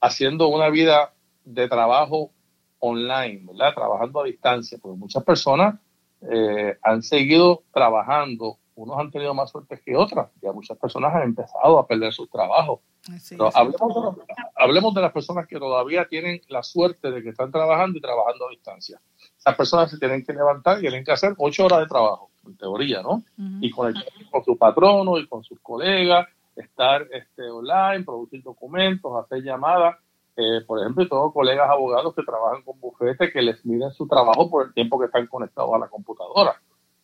[0.02, 1.14] haciendo una vida
[1.46, 2.32] de trabajo
[2.80, 3.74] online, ¿verdad?
[3.74, 5.80] Trabajando a distancia, porque muchas personas
[6.22, 11.24] eh, han seguido trabajando, unos han tenido más suerte que otras, y muchas personas han
[11.24, 12.80] empezado a perder sus trabajos.
[13.54, 14.24] hablemos, de,
[14.56, 18.48] hablemos de las personas que todavía tienen la suerte de que están trabajando y trabajando
[18.48, 19.00] a distancia.
[19.38, 22.58] Esas personas se tienen que levantar y tienen que hacer ocho horas de trabajo, en
[22.58, 23.24] teoría, ¿no?
[23.62, 26.28] Y conectar con su patrono y con sus colegas
[26.60, 29.98] estar este, online, producir documentos, hacer llamadas.
[30.36, 34.50] Eh, por ejemplo, tengo colegas abogados que trabajan con bufetes que les miden su trabajo
[34.50, 36.56] por el tiempo que están conectados a la computadora.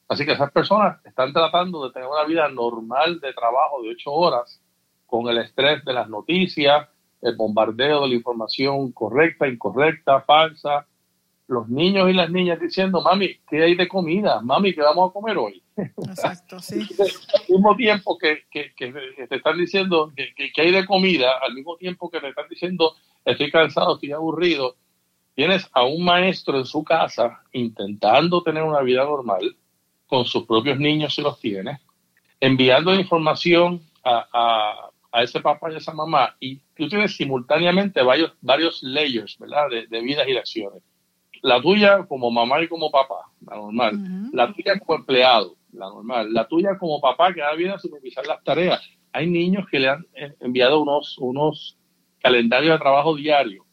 [0.07, 4.11] Así que esas personas están tratando de tener una vida normal de trabajo de ocho
[4.11, 4.61] horas
[5.05, 6.87] con el estrés de las noticias,
[7.21, 10.85] el bombardeo de la información correcta, incorrecta, falsa,
[11.47, 14.41] los niños y las niñas diciendo, mami, ¿qué hay de comida?
[14.41, 15.61] Mami, ¿qué vamos a comer hoy?
[15.77, 16.87] Exacto, sí.
[16.97, 18.91] al mismo tiempo que, que, que,
[19.27, 22.95] te están diciendo que, que, hay de comida, al mismo tiempo que te están diciendo,
[23.23, 24.75] estoy cansado, estoy aburrido,
[25.35, 29.55] tienes a un maestro en su casa intentando tener una vida normal,
[30.07, 31.79] con sus propios niños si los tiene,
[32.39, 38.01] enviando información a, a, a ese papá y a esa mamá, y tú tienes simultáneamente
[38.03, 40.83] varios, varios layers, ¿verdad?, de, de vidas y de acciones
[41.45, 43.99] la tuya como mamá y como papá, la normal.
[44.33, 46.33] La tuya como empleado, la normal.
[46.33, 48.81] La tuya como papá que ahora viene a supervisar las tareas.
[49.11, 50.05] Hay niños que le han
[50.39, 51.77] enviado unos, unos
[52.19, 53.63] calendarios de trabajo diario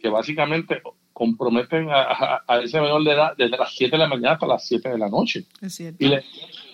[0.00, 4.46] que básicamente comprometen a, ese menor de edad desde las 7 de la mañana hasta
[4.46, 5.44] las 7 de la noche.
[5.98, 6.24] y le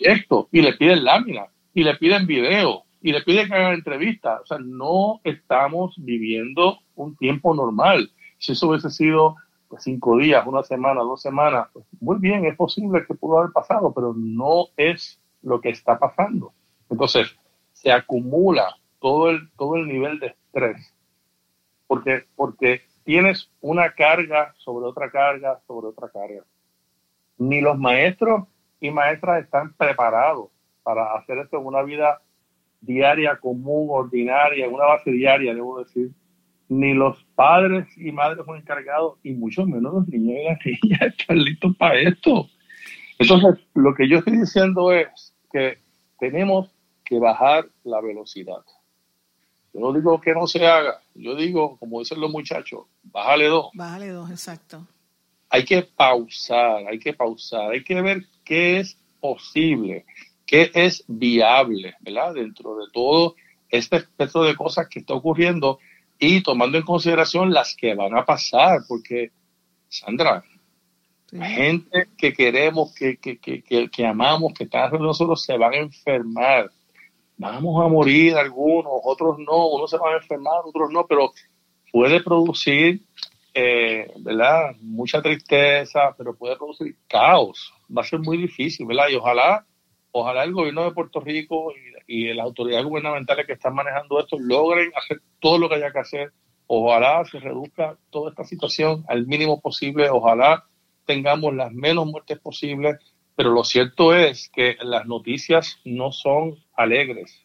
[0.00, 4.40] esto, y le piden lámina, y le piden video, y le piden que hagan entrevistas.
[4.42, 8.10] O sea, no estamos viviendo un tiempo normal.
[8.38, 9.36] Si eso hubiese sido
[9.68, 13.52] pues, cinco días, una semana, dos semanas, pues, muy bien, es posible que pudo haber
[13.52, 16.52] pasado, pero no es lo que está pasando.
[16.90, 17.36] Entonces,
[17.72, 20.94] se acumula todo el, todo el nivel de estrés,
[21.86, 26.44] porque, porque tienes una carga sobre otra carga sobre otra carga.
[27.38, 28.46] Ni los maestros
[28.80, 30.50] y maestras están preparados
[30.82, 32.20] para hacer esto en una vida
[32.82, 36.10] diaria, común, ordinaria, en una base diaria, debo decir.
[36.68, 41.00] Ni los padres y madres son encargados, y mucho menos los niños y las niñas
[41.18, 42.46] están listos para esto.
[43.18, 45.78] Entonces, lo que yo estoy diciendo es que
[46.18, 46.70] tenemos
[47.06, 48.62] que bajar la velocidad.
[49.78, 53.68] Yo no digo que no se haga, yo digo, como dicen los muchachos, bájale dos.
[53.74, 54.84] Bájale dos, exacto.
[55.50, 60.04] Hay que pausar, hay que pausar, hay que ver qué es posible,
[60.44, 62.34] qué es viable, ¿verdad?
[62.34, 63.36] Dentro de todo
[63.68, 65.78] este espectro de cosas que está ocurriendo
[66.18, 69.30] y tomando en consideración las que van a pasar, porque,
[69.88, 70.42] Sandra,
[71.30, 75.76] gente que queremos, que, que, que, que, amamos, que están de nosotros, se van a
[75.76, 76.72] enfermar
[77.38, 81.32] vamos a morir algunos, otros no, unos se van a enfermar, otros no, pero
[81.92, 83.02] puede producir,
[83.54, 84.74] eh, ¿verdad?
[84.80, 87.72] Mucha tristeza, pero puede producir caos.
[87.96, 89.08] Va a ser muy difícil, ¿verdad?
[89.10, 89.64] Y ojalá,
[90.10, 91.72] ojalá el gobierno de Puerto Rico
[92.06, 95.92] y, y las autoridades gubernamentales que están manejando esto logren hacer todo lo que haya
[95.92, 96.32] que hacer.
[96.66, 100.10] Ojalá se reduzca toda esta situación al mínimo posible.
[100.10, 100.64] Ojalá
[101.06, 102.96] tengamos las menos muertes posibles
[103.38, 107.44] pero lo cierto es que las noticias no son alegres.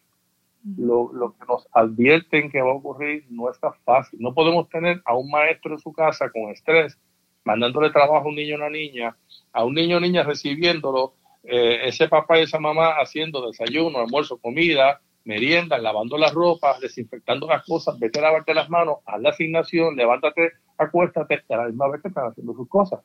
[0.78, 4.18] Lo, que nos advierten que va a ocurrir no está fácil.
[4.22, 6.98] No podemos tener a un maestro en su casa con estrés,
[7.44, 9.14] mandándole trabajo a un niño o una niña,
[9.52, 14.38] a un niño o niña recibiéndolo, eh, ese papá y esa mamá haciendo desayuno, almuerzo,
[14.38, 19.30] comida, merienda, lavando las ropas, desinfectando las cosas, vete a lavarte las manos, haz la
[19.30, 23.00] asignación, levántate, acuéstate, a la misma vez que están haciendo sus cosas.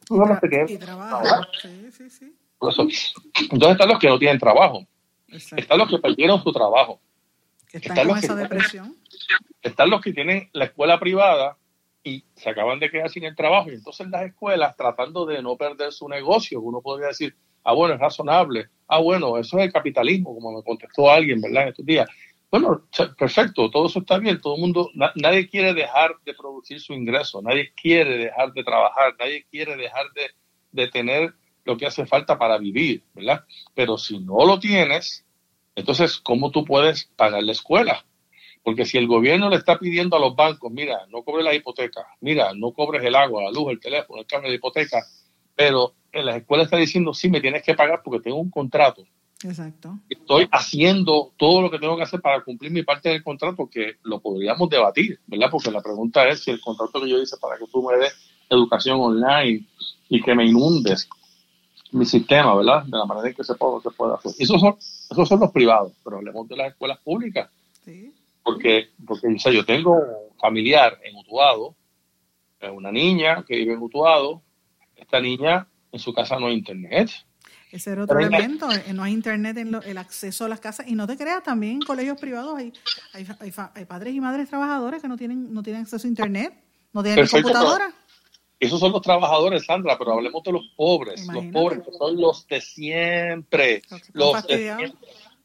[0.71, 1.25] Y, trabajo.
[1.61, 2.33] Sí, sí, sí.
[3.51, 4.85] Entonces están los que no tienen trabajo.
[5.31, 6.99] Están los que perdieron su trabajo.
[7.71, 8.95] están, con esa depresión.
[9.61, 11.57] Están los que tienen la escuela privada
[12.03, 13.69] y se acaban de quedar sin el trabajo.
[13.69, 17.95] Y entonces las escuelas, tratando de no perder su negocio, uno podría decir, ah, bueno,
[17.95, 18.69] es razonable.
[18.87, 21.63] Ah, bueno, eso es el capitalismo, como me contestó alguien, ¿verdad?
[21.63, 22.09] En estos días.
[22.51, 22.81] Bueno,
[23.17, 24.41] perfecto, todo eso está bien.
[24.41, 29.15] Todo el mundo, nadie quiere dejar de producir su ingreso, nadie quiere dejar de trabajar,
[29.19, 30.31] nadie quiere dejar de,
[30.71, 31.33] de tener
[31.65, 33.43] lo que hace falta para vivir, ¿verdad?
[33.73, 35.25] Pero si no lo tienes,
[35.75, 38.05] entonces, ¿cómo tú puedes pagar la escuela?
[38.63, 42.05] Porque si el gobierno le está pidiendo a los bancos, mira, no cobres la hipoteca,
[42.21, 45.05] mira, no cobres el agua, la luz, el teléfono, el cambio de hipoteca,
[45.55, 49.05] pero en las escuelas está diciendo, sí, me tienes que pagar porque tengo un contrato.
[49.43, 49.97] Exacto.
[50.09, 53.95] Estoy haciendo todo lo que tengo que hacer para cumplir mi parte del contrato, que
[54.03, 55.49] lo podríamos debatir, ¿verdad?
[55.49, 58.13] Porque la pregunta es si el contrato que yo hice para que tú me des
[58.49, 59.65] educación online
[60.09, 61.07] y que me inundes
[61.91, 62.83] mi sistema, ¿verdad?
[62.83, 64.31] De la manera en que se puede, se puede hacer.
[64.37, 67.49] Esos son, esos son los privados, pero hablemos de las escuelas públicas.
[67.83, 68.13] Sí.
[68.43, 71.75] Porque, porque o sea, yo tengo un familiar en Utuado,
[72.71, 74.41] una niña que vive en Utuado,
[74.95, 77.09] esta niña en su casa no hay internet.
[77.71, 80.87] Ese era otro elemento, eh, no hay internet en el acceso a las casas.
[80.87, 82.73] Y no te creas, también en colegios privados hay,
[83.13, 83.27] hay,
[83.75, 86.53] hay, padres y madres trabajadores que no tienen, no tienen acceso a internet,
[86.93, 87.93] no tienen computadora.
[88.59, 91.25] Esos son los trabajadores, Sandra, pero hablemos de los pobres.
[91.27, 93.81] Los pobres son los de siempre.
[94.13, 94.45] Los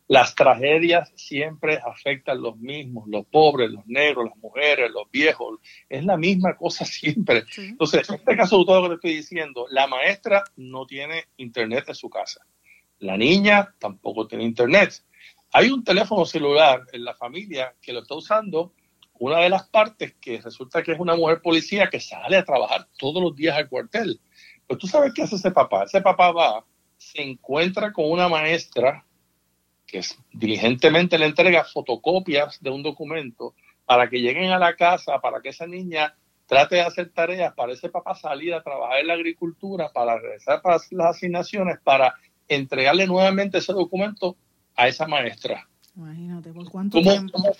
[0.06, 5.60] Las tragedias siempre afectan los mismos, los pobres, los negros, las mujeres, los viejos.
[5.88, 7.44] Es la misma cosa siempre.
[7.56, 11.84] Entonces, en este caso, todo lo que te estoy diciendo, la maestra no tiene internet
[11.88, 12.44] en su casa.
[12.98, 15.04] La niña tampoco tiene internet.
[15.52, 18.72] Hay un teléfono celular en la familia que lo está usando
[19.18, 22.88] una de las partes que resulta que es una mujer policía que sale a trabajar
[22.98, 24.20] todos los días al cuartel.
[24.66, 25.84] Pues tú sabes qué hace ese papá.
[25.84, 26.64] Ese papá va,
[26.96, 29.04] se encuentra con una maestra
[29.86, 30.00] que
[30.32, 35.50] diligentemente le entrega fotocopias de un documento para que lleguen a la casa, para que
[35.50, 39.90] esa niña trate de hacer tareas, para ese papá salir a trabajar en la agricultura,
[39.92, 42.14] para regresar para las asignaciones, para
[42.48, 44.36] entregarle nuevamente ese documento
[44.74, 45.68] a esa maestra.
[45.96, 47.56] Imagínate, ¿por cuánto ¿Cómo, tiempo?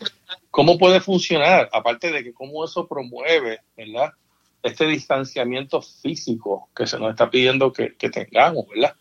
[0.51, 1.69] ¿Cómo puede funcionar?
[1.73, 4.13] Aparte de que cómo eso promueve, ¿verdad?
[4.63, 8.97] Este distanciamiento físico que se nos está pidiendo que, tengamos, ¿verdad?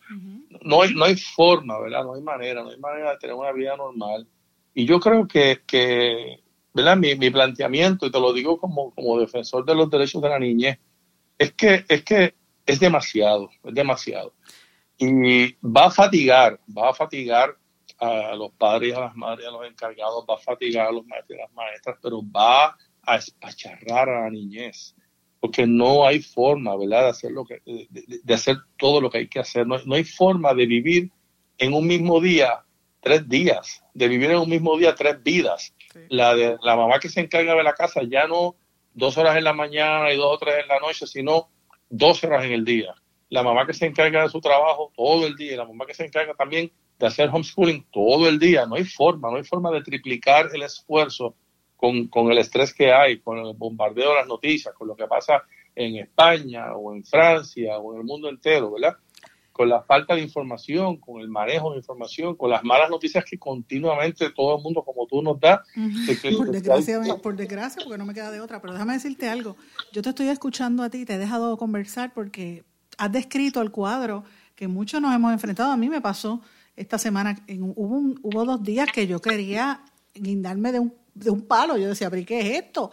[0.61, 2.03] no, hay, no hay forma, ¿verdad?
[2.03, 4.27] No hay manera, no hay manera de tener una vida normal.
[4.73, 6.43] Y yo creo que, que
[6.73, 6.97] ¿verdad?
[6.97, 10.39] Mi, mi planteamiento, y te lo digo como, como defensor de los derechos de la
[10.39, 10.79] niñez,
[11.37, 14.33] es que, es que es demasiado, es demasiado.
[14.97, 17.57] Y va a fatigar, va a fatigar
[18.03, 21.37] a los padres a las madres, a los encargados, va a fatigar a los maestros
[21.37, 24.95] y las maestras, pero va a espacharrar a la niñez,
[25.39, 29.27] porque no hay forma, ¿verdad?, de hacer, lo que, de, hacer todo lo que hay
[29.27, 29.67] que hacer.
[29.67, 31.11] No, hay forma de vivir
[31.57, 32.63] en un mismo día
[33.01, 35.73] tres días, de vivir en un mismo día tres vidas.
[36.09, 38.55] La de la mamá que se encarga de la casa ya no
[38.93, 41.49] dos horas en la mañana y dos o tres en la noche, sino
[41.89, 42.95] dos horas en el día
[43.33, 46.05] la mamá que se encarga de su trabajo todo el día, la mamá que se
[46.05, 46.71] encarga también
[47.03, 48.65] de hacer homeschooling todo el día.
[48.65, 51.35] No hay forma, no hay forma de triplicar el esfuerzo
[51.75, 55.05] con, con el estrés que hay, con el bombardeo de las noticias, con lo que
[55.05, 55.43] pasa
[55.75, 58.95] en España o en Francia o en el mundo entero, ¿verdad?
[59.51, 63.37] Con la falta de información, con el manejo de información, con las malas noticias que
[63.37, 65.61] continuamente todo el mundo como tú nos da.
[66.37, 69.57] por, desgracia, por desgracia, porque no me queda de otra, pero déjame decirte algo.
[69.91, 72.63] Yo te estoy escuchando a ti, te he dejado conversar porque
[72.97, 74.23] has descrito el cuadro
[74.55, 75.73] que muchos nos hemos enfrentado.
[75.73, 76.39] A mí me pasó
[76.75, 81.77] esta semana, hubo, hubo dos días que yo quería guindarme de un, de un palo.
[81.77, 82.91] Yo decía, pero ¿qué es esto?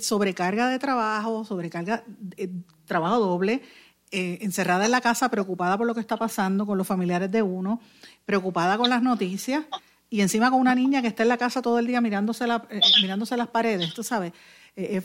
[0.00, 2.04] sobrecarga de trabajo, sobrecarga,
[2.36, 2.48] eh,
[2.86, 3.62] trabajo doble,
[4.10, 7.42] eh, encerrada en la casa, preocupada por lo que está pasando con los familiares de
[7.42, 7.80] uno,
[8.24, 9.64] preocupada con las noticias
[10.10, 12.66] y encima con una niña que está en la casa todo el día mirándose, la,
[12.70, 14.32] eh, mirándose las paredes, tú sabes.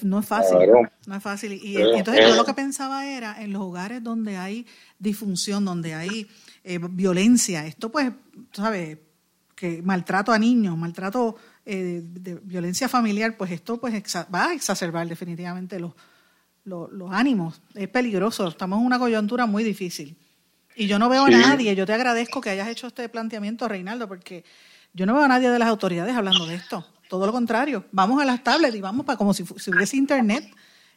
[0.04, 0.58] no es fácil,
[1.06, 1.54] no es fácil.
[1.54, 4.66] Y, entonces yo lo que pensaba era en los hogares donde hay
[5.00, 6.28] disfunción, donde hay
[6.90, 8.12] violencia, esto pues,
[8.52, 8.98] tú sabes,
[9.58, 13.94] que maltrato a niños, maltrato eh, de violencia familiar, pues esto pues
[14.34, 15.94] va a exacerbar definitivamente los,
[16.64, 17.60] los, ánimos.
[17.74, 20.16] Es peligroso, estamos en una coyuntura muy difícil.
[20.76, 24.08] Y yo no veo a nadie, yo te agradezco que hayas hecho este planteamiento, Reinaldo,
[24.08, 24.46] porque
[24.94, 26.86] yo no veo a nadie de las autoridades hablando de esto.
[27.10, 30.48] Todo lo contrario, vamos a las tablets y vamos para como si, si hubiese internet.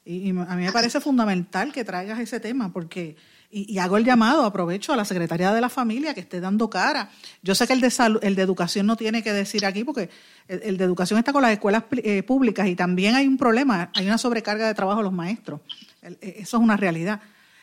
[0.05, 3.16] y, a mí me parece fundamental que traigas ese tema, porque
[3.53, 7.11] y, hago el llamado, aprovecho a la Secretaría de la Familia que esté dando cara.
[7.42, 7.92] Yo sé que el de,
[8.22, 10.09] el de educación no tiene que decir aquí porque
[10.46, 14.07] el, de educación está con las escuelas eh, públicas y también hay un problema, hay
[14.07, 15.61] una sobrecarga de trabajo a los maestros.
[16.03, 17.20] E, eso es una realidad.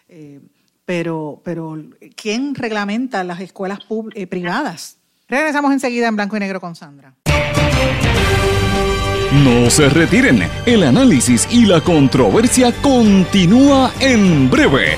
[0.09, 0.41] Eh,
[0.85, 1.81] pero, pero,
[2.15, 3.79] ¿quién reglamenta las escuelas
[4.13, 4.97] eh, privadas?
[5.27, 7.13] Regresamos enseguida en blanco y negro con Sandra.
[9.43, 14.97] No se retiren, el análisis y la controversia continúa en breve,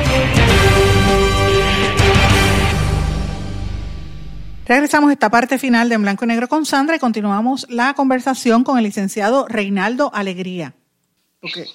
[4.71, 7.93] Regresamos a esta parte final de En Blanco y Negro con Sandra y continuamos la
[7.93, 10.75] conversación con el licenciado Reinaldo Alegría.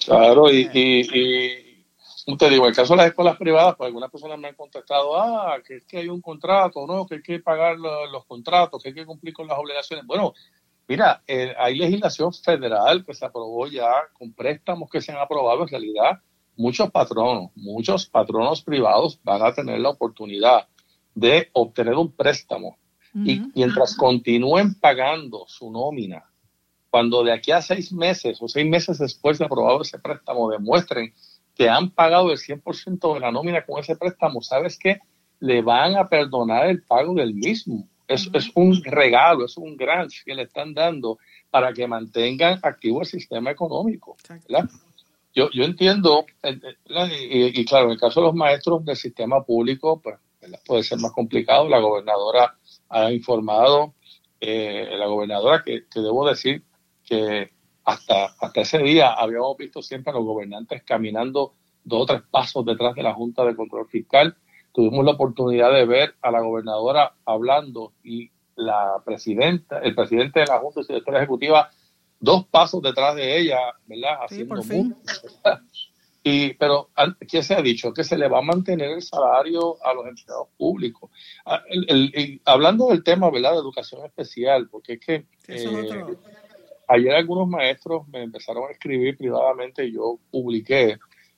[0.03, 4.39] Claro, y, y, te digo, en el caso de las escuelas privadas, pues algunas personas
[4.39, 7.05] me han contestado, ah, que es que hay un contrato, ¿no?
[7.05, 10.03] Que hay que pagar los, contratos, que hay que cumplir con las obligaciones.
[10.07, 10.33] Bueno,
[10.87, 15.61] mira, eh, hay legislación federal que se aprobó ya con préstamos que se han aprobado
[15.61, 16.19] en realidad.
[16.55, 20.67] Muchos patronos, muchos patronos privados van a tener la oportunidad
[21.13, 22.75] de obtener un préstamo
[23.13, 26.23] y mientras continúen pagando su nómina,
[26.89, 31.13] cuando de aquí a seis meses o seis meses después de aprobado ese préstamo demuestren
[31.55, 34.99] que han pagado el 100% de la nómina con ese préstamo, ¿sabes qué?
[35.39, 37.87] Le van a perdonar el pago del mismo.
[38.07, 41.17] Es, es un regalo, es un grant que le están dando
[41.49, 44.15] para que mantengan activo el sistema económico.
[45.33, 50.17] Yo, yo entiendo, y, claro, en el caso de los maestros del sistema público, pues
[50.65, 51.67] puede ser más complicado.
[51.67, 52.56] La gobernadora
[52.89, 53.93] ha informado,
[54.39, 56.63] eh, la gobernadora, que, que, debo decir
[57.03, 57.51] que
[57.85, 62.65] hasta, hasta ese día habíamos visto siempre a los gobernantes caminando dos o tres pasos
[62.65, 64.35] detrás de la Junta de Control Fiscal.
[64.73, 70.47] Tuvimos la oportunidad de ver a la gobernadora hablando y la presidenta, el presidente de
[70.47, 71.69] la Junta de Directora Ejecutiva,
[72.19, 74.17] dos pasos detrás de ella, ¿verdad?
[74.23, 74.61] Haciendo
[76.29, 76.89] Y, pero,
[77.25, 77.93] ¿qué se ha dicho?
[77.93, 81.09] Que se le va a mantener el salario a los empleados públicos.
[81.45, 81.63] Ah,
[82.43, 83.53] hablando del tema, ¿verdad?
[83.53, 86.05] De educación especial, porque es que eh,
[86.89, 90.97] ayer algunos maestros me empezaron a escribir privadamente y yo publiqué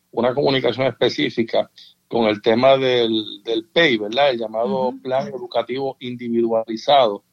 [0.09, 1.69] una comunicación específica
[2.07, 4.31] con el tema del, del PEI, ¿verdad?
[4.31, 7.25] El llamado Plan Educativo Individualizado.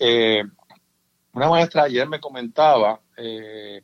[0.00, 0.42] Eh,
[1.34, 3.82] una maestra ayer me comentaba eh,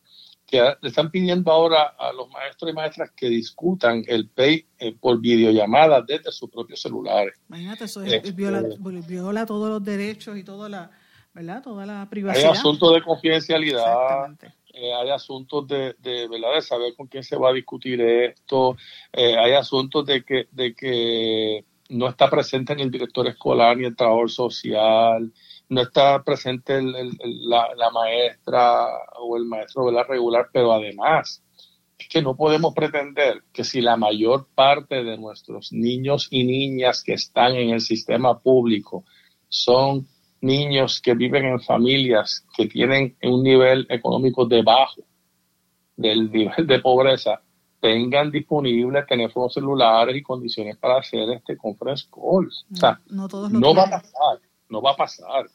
[0.49, 4.96] que le están pidiendo ahora a los maestros y maestras que discutan el PEI eh,
[4.99, 7.34] por videollamada desde sus propios celulares.
[7.51, 10.90] Imagínate, eso este, viola, todos los derechos y toda la,
[11.34, 11.62] ¿verdad?
[11.62, 12.46] toda la privacidad.
[12.46, 14.32] Hay asuntos de confidencialidad,
[14.72, 16.55] eh, hay asuntos de, de, ¿verdad?
[16.55, 18.74] de saber con quién se va a discutir esto,
[19.12, 23.84] eh, hay asuntos de que, de que no está presente ni el director escolar ni
[23.84, 25.30] el trabajador social,
[25.68, 28.86] no está presente la, la, maestra
[29.20, 30.06] o el maestro ¿verdad?
[30.08, 31.42] regular, pero además
[31.98, 37.02] es que no podemos pretender que si la mayor parte de nuestros niños y niñas
[37.02, 39.04] que están en el sistema público
[39.48, 40.06] son
[40.40, 45.02] niños que viven en familias que tienen un nivel económico debajo
[45.96, 47.42] del nivel de pobreza,
[47.80, 52.66] tengan disponibles teléfonos celulares y condiciones para hacer este conference calls.
[52.72, 53.28] o sea, no,
[53.74, 55.46] va a pasar, no va a pasar.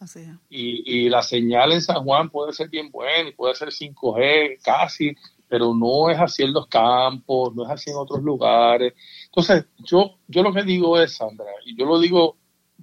[0.49, 4.61] Y, y la señal en San Juan puede ser bien buena y puede ser 5G
[4.63, 5.15] casi,
[5.47, 8.93] pero no es así en los campos, no es así en otros lugares.
[9.25, 12.37] Entonces, yo, yo lo que digo es, Sandra, y yo lo digo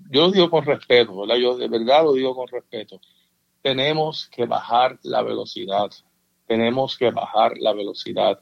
[0.09, 1.37] yo lo digo con respeto, ¿verdad?
[1.37, 3.01] Yo de verdad lo digo con respeto.
[3.62, 5.91] Tenemos que bajar la velocidad.
[6.47, 8.41] Tenemos que bajar la velocidad.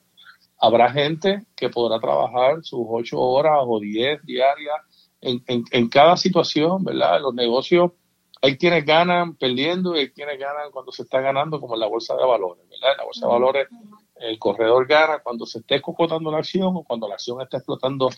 [0.60, 4.76] Habrá gente que podrá trabajar sus ocho horas o diez diarias
[5.20, 7.20] en, en, cada situación, ¿verdad?
[7.20, 7.92] Los negocios,
[8.40, 11.86] hay quienes ganan perdiendo y hay quienes ganan cuando se está ganando, como en la
[11.86, 12.92] bolsa de valores, ¿verdad?
[12.92, 13.68] En la bolsa de valores,
[14.16, 18.10] el corredor gana cuando se esté cocotando la acción o cuando la acción está explotando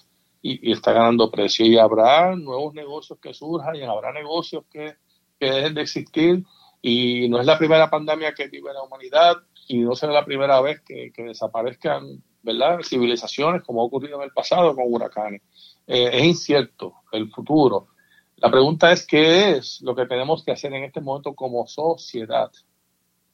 [0.43, 1.67] y, está ganando precio.
[1.67, 4.95] Y habrá nuevos negocios que surjan y habrá negocios que,
[5.39, 6.45] dejen de existir.
[6.83, 9.37] Y no es la primera pandemia que vive la humanidad
[9.69, 12.81] y no será la primera vez que, desaparezcan ¿verdad?
[12.83, 15.43] civilizaciones como ha ocurrido en el pasado con huracanes.
[15.93, 17.89] Eh, es incierto el futuro.
[18.37, 22.49] La pregunta es qué es lo que tenemos que hacer en este momento como sociedad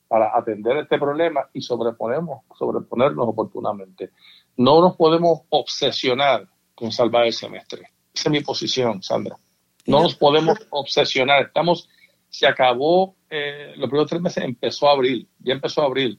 [0.09, 4.13] para atender este problema y sobreponemos, sobreponernos oportunamente.
[4.57, 7.91] No nos podemos obsesionar con salvar el semestre.
[8.15, 9.37] Esa es mi posición, Sandra.
[9.85, 11.43] No nos podemos obsesionar.
[11.43, 11.91] Estamos,
[12.31, 16.19] se acabó, eh, los primeros tres meses empezó abril, ya empezó abril.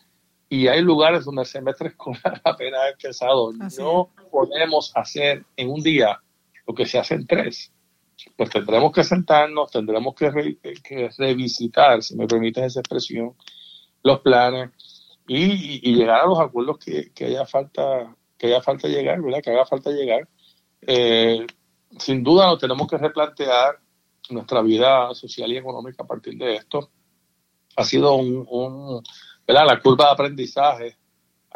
[0.50, 3.52] Y hay lugares donde el semestre escolar apenas ha empezado.
[3.54, 6.22] no podemos hacer en un día
[6.68, 7.72] lo que se hace en tres.
[8.36, 10.30] Pues tendremos que sentarnos, tendremos que,
[11.18, 13.36] revisitar, si me permites esa expresión,
[14.04, 14.72] los planes
[15.28, 19.42] y, llegar a los acuerdos que, haya falta que haya falta llegar, ¿verdad?
[19.42, 20.28] Que haga falta llegar
[20.82, 21.46] eh,
[21.98, 23.80] sin duda nos tenemos que replantear
[24.30, 26.92] nuestra vida social y económica a partir de esto.
[27.76, 29.04] Ha sido un,
[29.48, 29.66] ¿verdad?
[29.68, 30.97] La curva de aprendizaje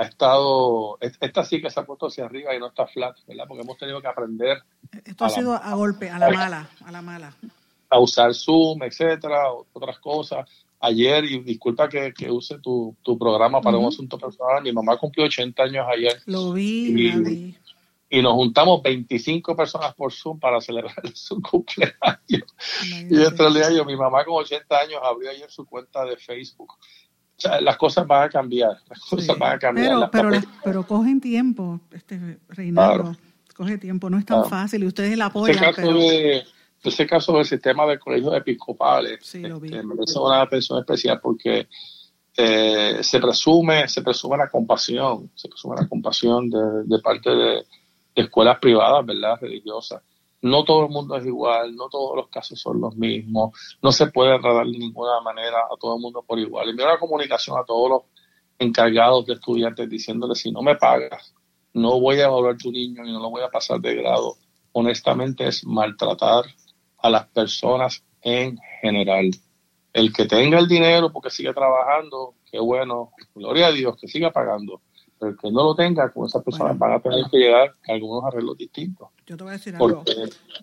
[0.01, 3.45] ha estado, esta sí que se ha puesto hacia arriba y no está flat, ¿verdad?
[3.47, 4.57] Porque hemos tenido que aprender.
[5.05, 7.35] Esto ha sido a golpe, a la mala, a la mala.
[7.89, 10.49] A usar Zoom, etcétera, otras cosas.
[10.79, 15.61] Ayer, y disculpa que, use tu, programa para un asunto personal, mi mamá cumplió 80
[15.61, 16.19] años ayer.
[16.25, 17.55] Lo vi, lo vi
[18.13, 21.95] y nos juntamos 25 personas por Zoom para celebrar su cumpleaños.
[23.09, 26.17] Y entre el día yo, mi mamá con 80 años abrió ayer su cuenta de
[26.17, 26.73] Facebook.
[27.61, 30.09] Las cosas van a cambiar, las cosas van a cambiar.
[30.11, 33.15] Pero, pero, pero, cogen tiempo, este Reinaldo,
[33.55, 35.55] coge tiempo, no es tan fácil y ustedes la apoyan.
[35.55, 36.43] Ese caso, de,
[36.83, 41.67] ese caso del sistema del colegio episcopales sí, lo este, merece una atención especial porque
[42.37, 47.63] eh, se presume, se presume la compasión, se presume la compasión de, de parte de
[48.15, 49.37] de escuelas privadas, ¿verdad?
[49.39, 50.01] Religiosas.
[50.41, 54.07] No todo el mundo es igual, no todos los casos son los mismos, no se
[54.07, 56.69] puede tratar de ninguna manera a todo el mundo por igual.
[56.69, 58.01] Envío una comunicación a todos los
[58.57, 61.33] encargados de estudiantes diciéndoles si no me pagas,
[61.73, 64.35] no voy a evaluar tu niño y no lo voy a pasar de grado.
[64.73, 66.45] Honestamente es maltratar
[66.97, 69.31] a las personas en general.
[69.93, 74.31] El que tenga el dinero porque sigue trabajando, qué bueno, gloria a Dios, que siga
[74.31, 74.81] pagando.
[75.21, 78.23] El que no lo tenga, con esas personas van a tener que llegar a algunos
[78.25, 79.09] arreglos distintos.
[79.25, 80.03] Yo te voy a decir algo.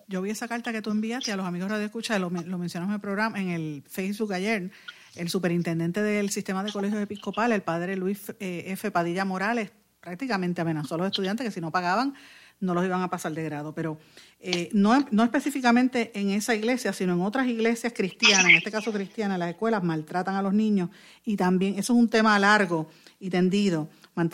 [0.09, 2.90] Yo vi esa carta que tú enviaste a los amigos de Escucha, lo, lo mencionamos
[2.90, 4.70] en el programa, en el Facebook ayer,
[5.16, 8.90] el superintendente del sistema de colegios episcopales, el padre Luis eh, F.
[8.90, 12.14] Padilla Morales, prácticamente amenazó a los estudiantes que si no pagaban
[12.61, 13.74] no los iban a pasar de grado.
[13.74, 13.98] Pero
[14.40, 18.92] eh, no, no específicamente en esa iglesia, sino en otras iglesias cristianas, en este caso
[18.92, 20.90] cristianas, las escuelas maltratan a los niños
[21.24, 22.88] y también, eso es un tema largo
[23.20, 23.88] y tendido,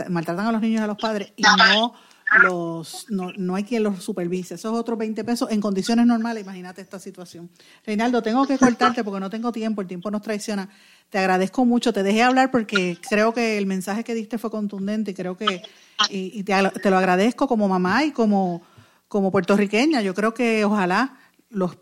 [0.09, 1.95] maltratan a los niños y a los padres y no
[2.43, 4.55] los no, no, hay quien los supervise.
[4.55, 7.51] Esos otros 20 pesos en condiciones normales, imagínate esta situación.
[7.87, 10.69] Reinaldo, tengo que cortarte porque no tengo tiempo, el tiempo nos traiciona.
[11.11, 15.13] Te agradezco mucho, te dejé hablar porque creo que el mensaje que diste fue contundente
[15.13, 15.63] y creo que
[16.09, 18.63] y, te, te, lo agradezco como mamá y como,
[19.09, 20.03] como puertorriqueña.
[20.03, 21.19] Yo creo que ojalá
[21.51, 21.77] los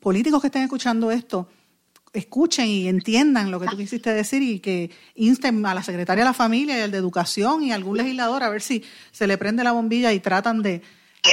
[0.00, 1.48] políticos que estén escuchando esto
[2.16, 6.30] escuchen y entiendan lo que tú quisiste decir y que insten a la secretaria de
[6.30, 9.38] la familia y al de educación y a algún legislador a ver si se le
[9.38, 10.82] prende la bombilla y tratan de,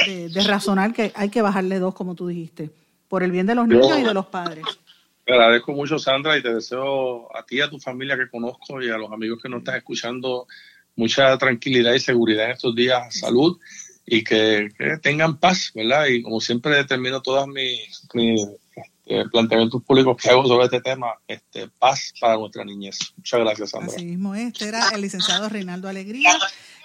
[0.06, 2.70] de, razonar que hay que bajarle dos, como tú dijiste,
[3.08, 4.64] por el bien de los niños y de los padres.
[5.24, 8.90] Te agradezco mucho, Sandra, y te deseo a ti, a tu familia que conozco y
[8.90, 10.46] a los amigos que nos están escuchando
[10.96, 13.58] mucha tranquilidad y seguridad en estos días, salud
[14.06, 14.68] y que,
[15.02, 16.06] tengan paz, ¿verdad?
[16.06, 18.46] Y como siempre termino todas mis, mis
[19.04, 22.98] este, planteamientos públicos que hago sobre este tema, este, paz para nuestra niñez.
[23.16, 23.94] Muchas gracias, Sandra.
[23.94, 26.32] Así mismo este era el licenciado Reinaldo Alegría.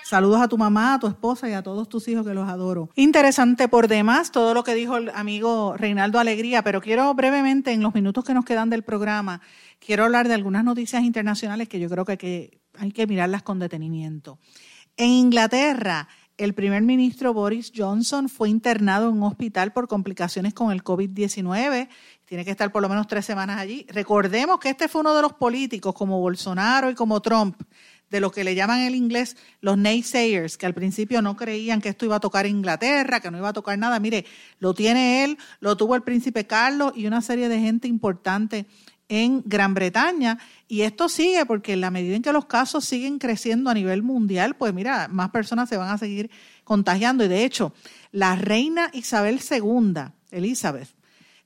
[0.04, 2.90] Saludos a tu mamá, a tu esposa y a todos tus hijos que los adoro.
[2.96, 7.84] Interesante por demás todo lo que dijo el amigo Reinaldo Alegría, pero quiero brevemente, en
[7.84, 9.40] los minutos que nos quedan del programa,
[9.80, 13.44] quiero hablar de algunas noticias internacionales que yo creo que hay que, hay que mirarlas
[13.44, 14.40] con detenimiento.
[14.98, 16.10] En Inglaterra,
[16.40, 21.90] el primer ministro Boris Johnson fue internado en un hospital por complicaciones con el COVID-19.
[22.24, 23.86] Tiene que estar por lo menos tres semanas allí.
[23.90, 27.62] Recordemos que este fue uno de los políticos como Bolsonaro y como Trump,
[28.10, 31.90] de lo que le llaman en inglés los naysayers, que al principio no creían que
[31.90, 34.00] esto iba a tocar Inglaterra, que no iba a tocar nada.
[34.00, 34.26] Mire,
[34.60, 38.66] lo tiene él, lo tuvo el príncipe Carlos y una serie de gente importante
[39.10, 40.38] en Gran Bretaña.
[40.68, 44.04] Y esto sigue porque en la medida en que los casos siguen creciendo a nivel
[44.04, 46.32] mundial, pues mira, más personas se van a seguir
[46.64, 47.26] contagiando.
[47.26, 47.74] Y de hecho,
[48.12, 50.90] la reina Isabel II, Elizabeth,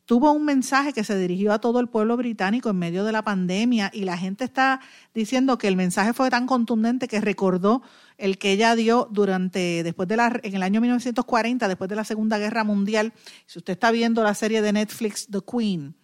[0.05, 3.24] tuvo un mensaje que se dirigió a todo el pueblo británico en medio de la
[3.24, 4.82] pandemia y la gente está
[5.14, 7.82] diciendo que el mensaje fue tan contundente que recordó
[8.18, 12.03] el que ella dio durante después de la en el año 1940 después de la
[12.03, 13.14] Segunda Guerra Mundial.
[13.45, 15.95] Si usted está viendo la serie de Netflix The Queen,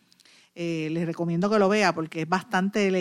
[0.61, 2.91] eh, les recomiendo que lo vea porque es bastante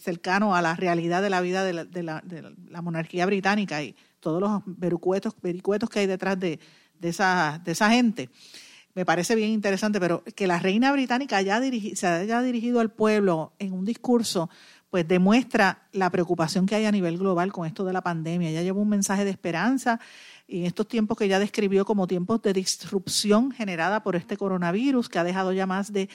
[0.00, 5.34] cercano a la realidad de la vida de la, monarquía británica y todos los vericuetos,
[5.40, 6.60] vericuetos que hay detrás de,
[7.00, 8.28] esa, de esa gente.
[8.94, 11.58] Me parece bien interesante, pero que la reina británica haya
[11.94, 14.50] se haya dirigido al pueblo en un discurso,
[14.90, 18.50] pues demuestra la preocupación que hay a nivel global con esto de la pandemia.
[18.50, 20.00] Ella lleva un mensaje de esperanza
[20.50, 25.18] en estos tiempos que ella describió como tiempos de disrupción generada por este coronavirus, que
[25.20, 26.08] ha dejado ya más de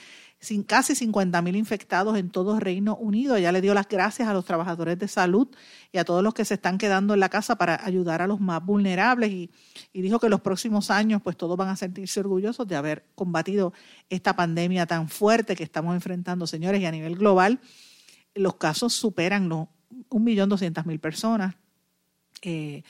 [0.66, 3.36] casi 50 mil infectados en todo Reino Unido.
[3.36, 5.48] Ella le dio las gracias a los trabajadores de salud
[5.90, 8.38] y a todos los que se están quedando en la casa para ayudar a los
[8.38, 9.50] más vulnerables y,
[9.94, 13.72] y dijo que los próximos años pues todos van a sentirse orgullosos de haber combatido
[14.10, 17.58] esta pandemia tan fuerte que estamos enfrentando, señores, y a nivel global
[18.34, 19.68] los casos superan los
[20.10, 21.54] 1.200.000 personas.
[22.42, 22.82] Eh,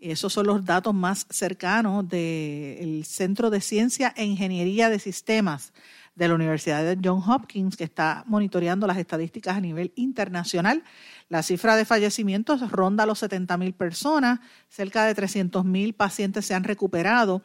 [0.00, 5.72] esos son los datos más cercanos del Centro de Ciencia e Ingeniería de Sistemas
[6.14, 10.84] de la Universidad de Johns Hopkins, que está monitoreando las estadísticas a nivel internacional.
[11.28, 17.42] La cifra de fallecimientos ronda los 70.000 personas, cerca de 300.000 pacientes se han recuperado.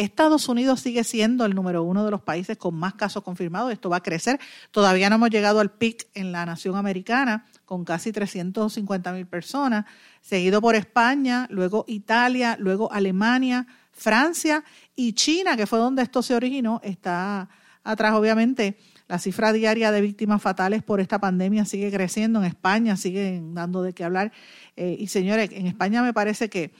[0.00, 3.70] Estados Unidos sigue siendo el número uno de los países con más casos confirmados.
[3.70, 4.40] Esto va a crecer.
[4.70, 9.84] Todavía no hemos llegado al pic en la nación americana, con casi 350 mil personas,
[10.22, 14.64] seguido por España, luego Italia, luego Alemania, Francia
[14.96, 16.80] y China, que fue donde esto se originó.
[16.82, 17.50] Está
[17.84, 18.78] atrás, obviamente.
[19.06, 22.38] La cifra diaria de víctimas fatales por esta pandemia sigue creciendo.
[22.38, 24.32] En España siguen dando de qué hablar.
[24.76, 26.72] Eh, y señores, en España me parece que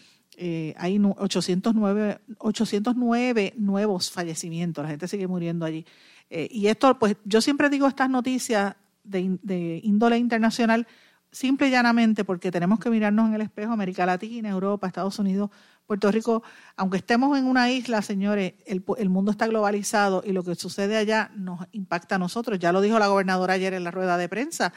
[0.42, 5.84] eh, hay 809, 809 nuevos fallecimientos, la gente sigue muriendo allí.
[6.30, 8.74] Eh, y esto, pues yo siempre digo estas noticias
[9.04, 10.86] de, índole internacional
[11.30, 15.50] simple y llanamente porque tenemos que mirarnos en el espejo, América Latina, Europa, Estados Unidos,
[15.86, 16.42] Puerto Rico,
[16.74, 20.96] aunque estemos en una isla, señores, el, el, mundo está globalizado y lo que sucede
[20.96, 22.58] allá nos impacta a nosotros.
[22.58, 24.72] Ya lo dijo la gobernadora ayer en la rueda de prensa.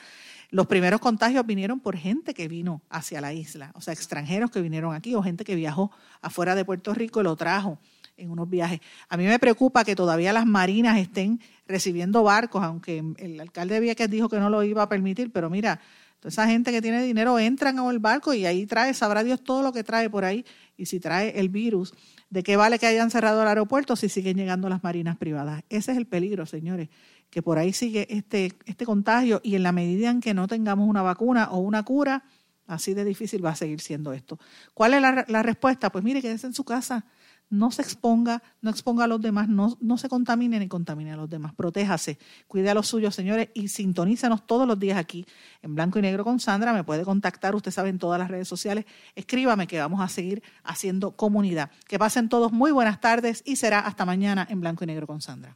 [0.54, 4.62] Los primeros contagios vinieron por gente que vino hacia la isla, o sea, extranjeros que
[4.62, 5.90] vinieron aquí o gente que viajó
[6.22, 7.80] afuera de Puerto Rico y lo trajo.
[8.18, 8.80] en unos viajes.
[9.10, 13.80] A mí me preocupa que todavía las marinas estén recibiendo barcos, aunque el alcalde de
[13.80, 15.80] Vieques dijo que no lo iba a permitir, pero mira,
[16.20, 19.64] toda esa gente que tiene dinero entran el barco y ahí trae, sabrá Dios todo
[19.64, 20.46] lo que trae por ahí,
[20.78, 21.96] y si trae el virus,
[22.30, 25.64] ¿de qué vale que hayan cerrado el aeropuerto si siguen llegando las marinas privadas?
[25.70, 26.90] Ese es el peligro, señores,
[27.34, 30.88] que por ahí sigue este, este contagio y en la medida en que no tengamos
[30.88, 32.26] una vacuna o una cura,
[32.68, 34.38] así de difícil va a seguir siendo esto.
[34.76, 35.92] ¿Cuál es la, la respuesta?
[35.92, 37.06] Pues mire, quédese en su casa
[37.54, 41.16] no se exponga, no exponga a los demás, no, no se contamine ni contamine a
[41.16, 41.54] los demás.
[41.54, 42.18] Protéjase,
[42.48, 45.26] cuide a los suyos, señores, y sintonícenos todos los días aquí
[45.62, 46.74] en Blanco y Negro con Sandra.
[46.74, 48.86] Me puede contactar, usted sabe, en todas las redes sociales.
[49.16, 51.70] Escríbame que vamos a seguir haciendo comunidad.
[51.88, 55.22] Que pasen todos muy buenas tardes y será hasta mañana en Blanco y Negro con
[55.22, 55.56] Sandra.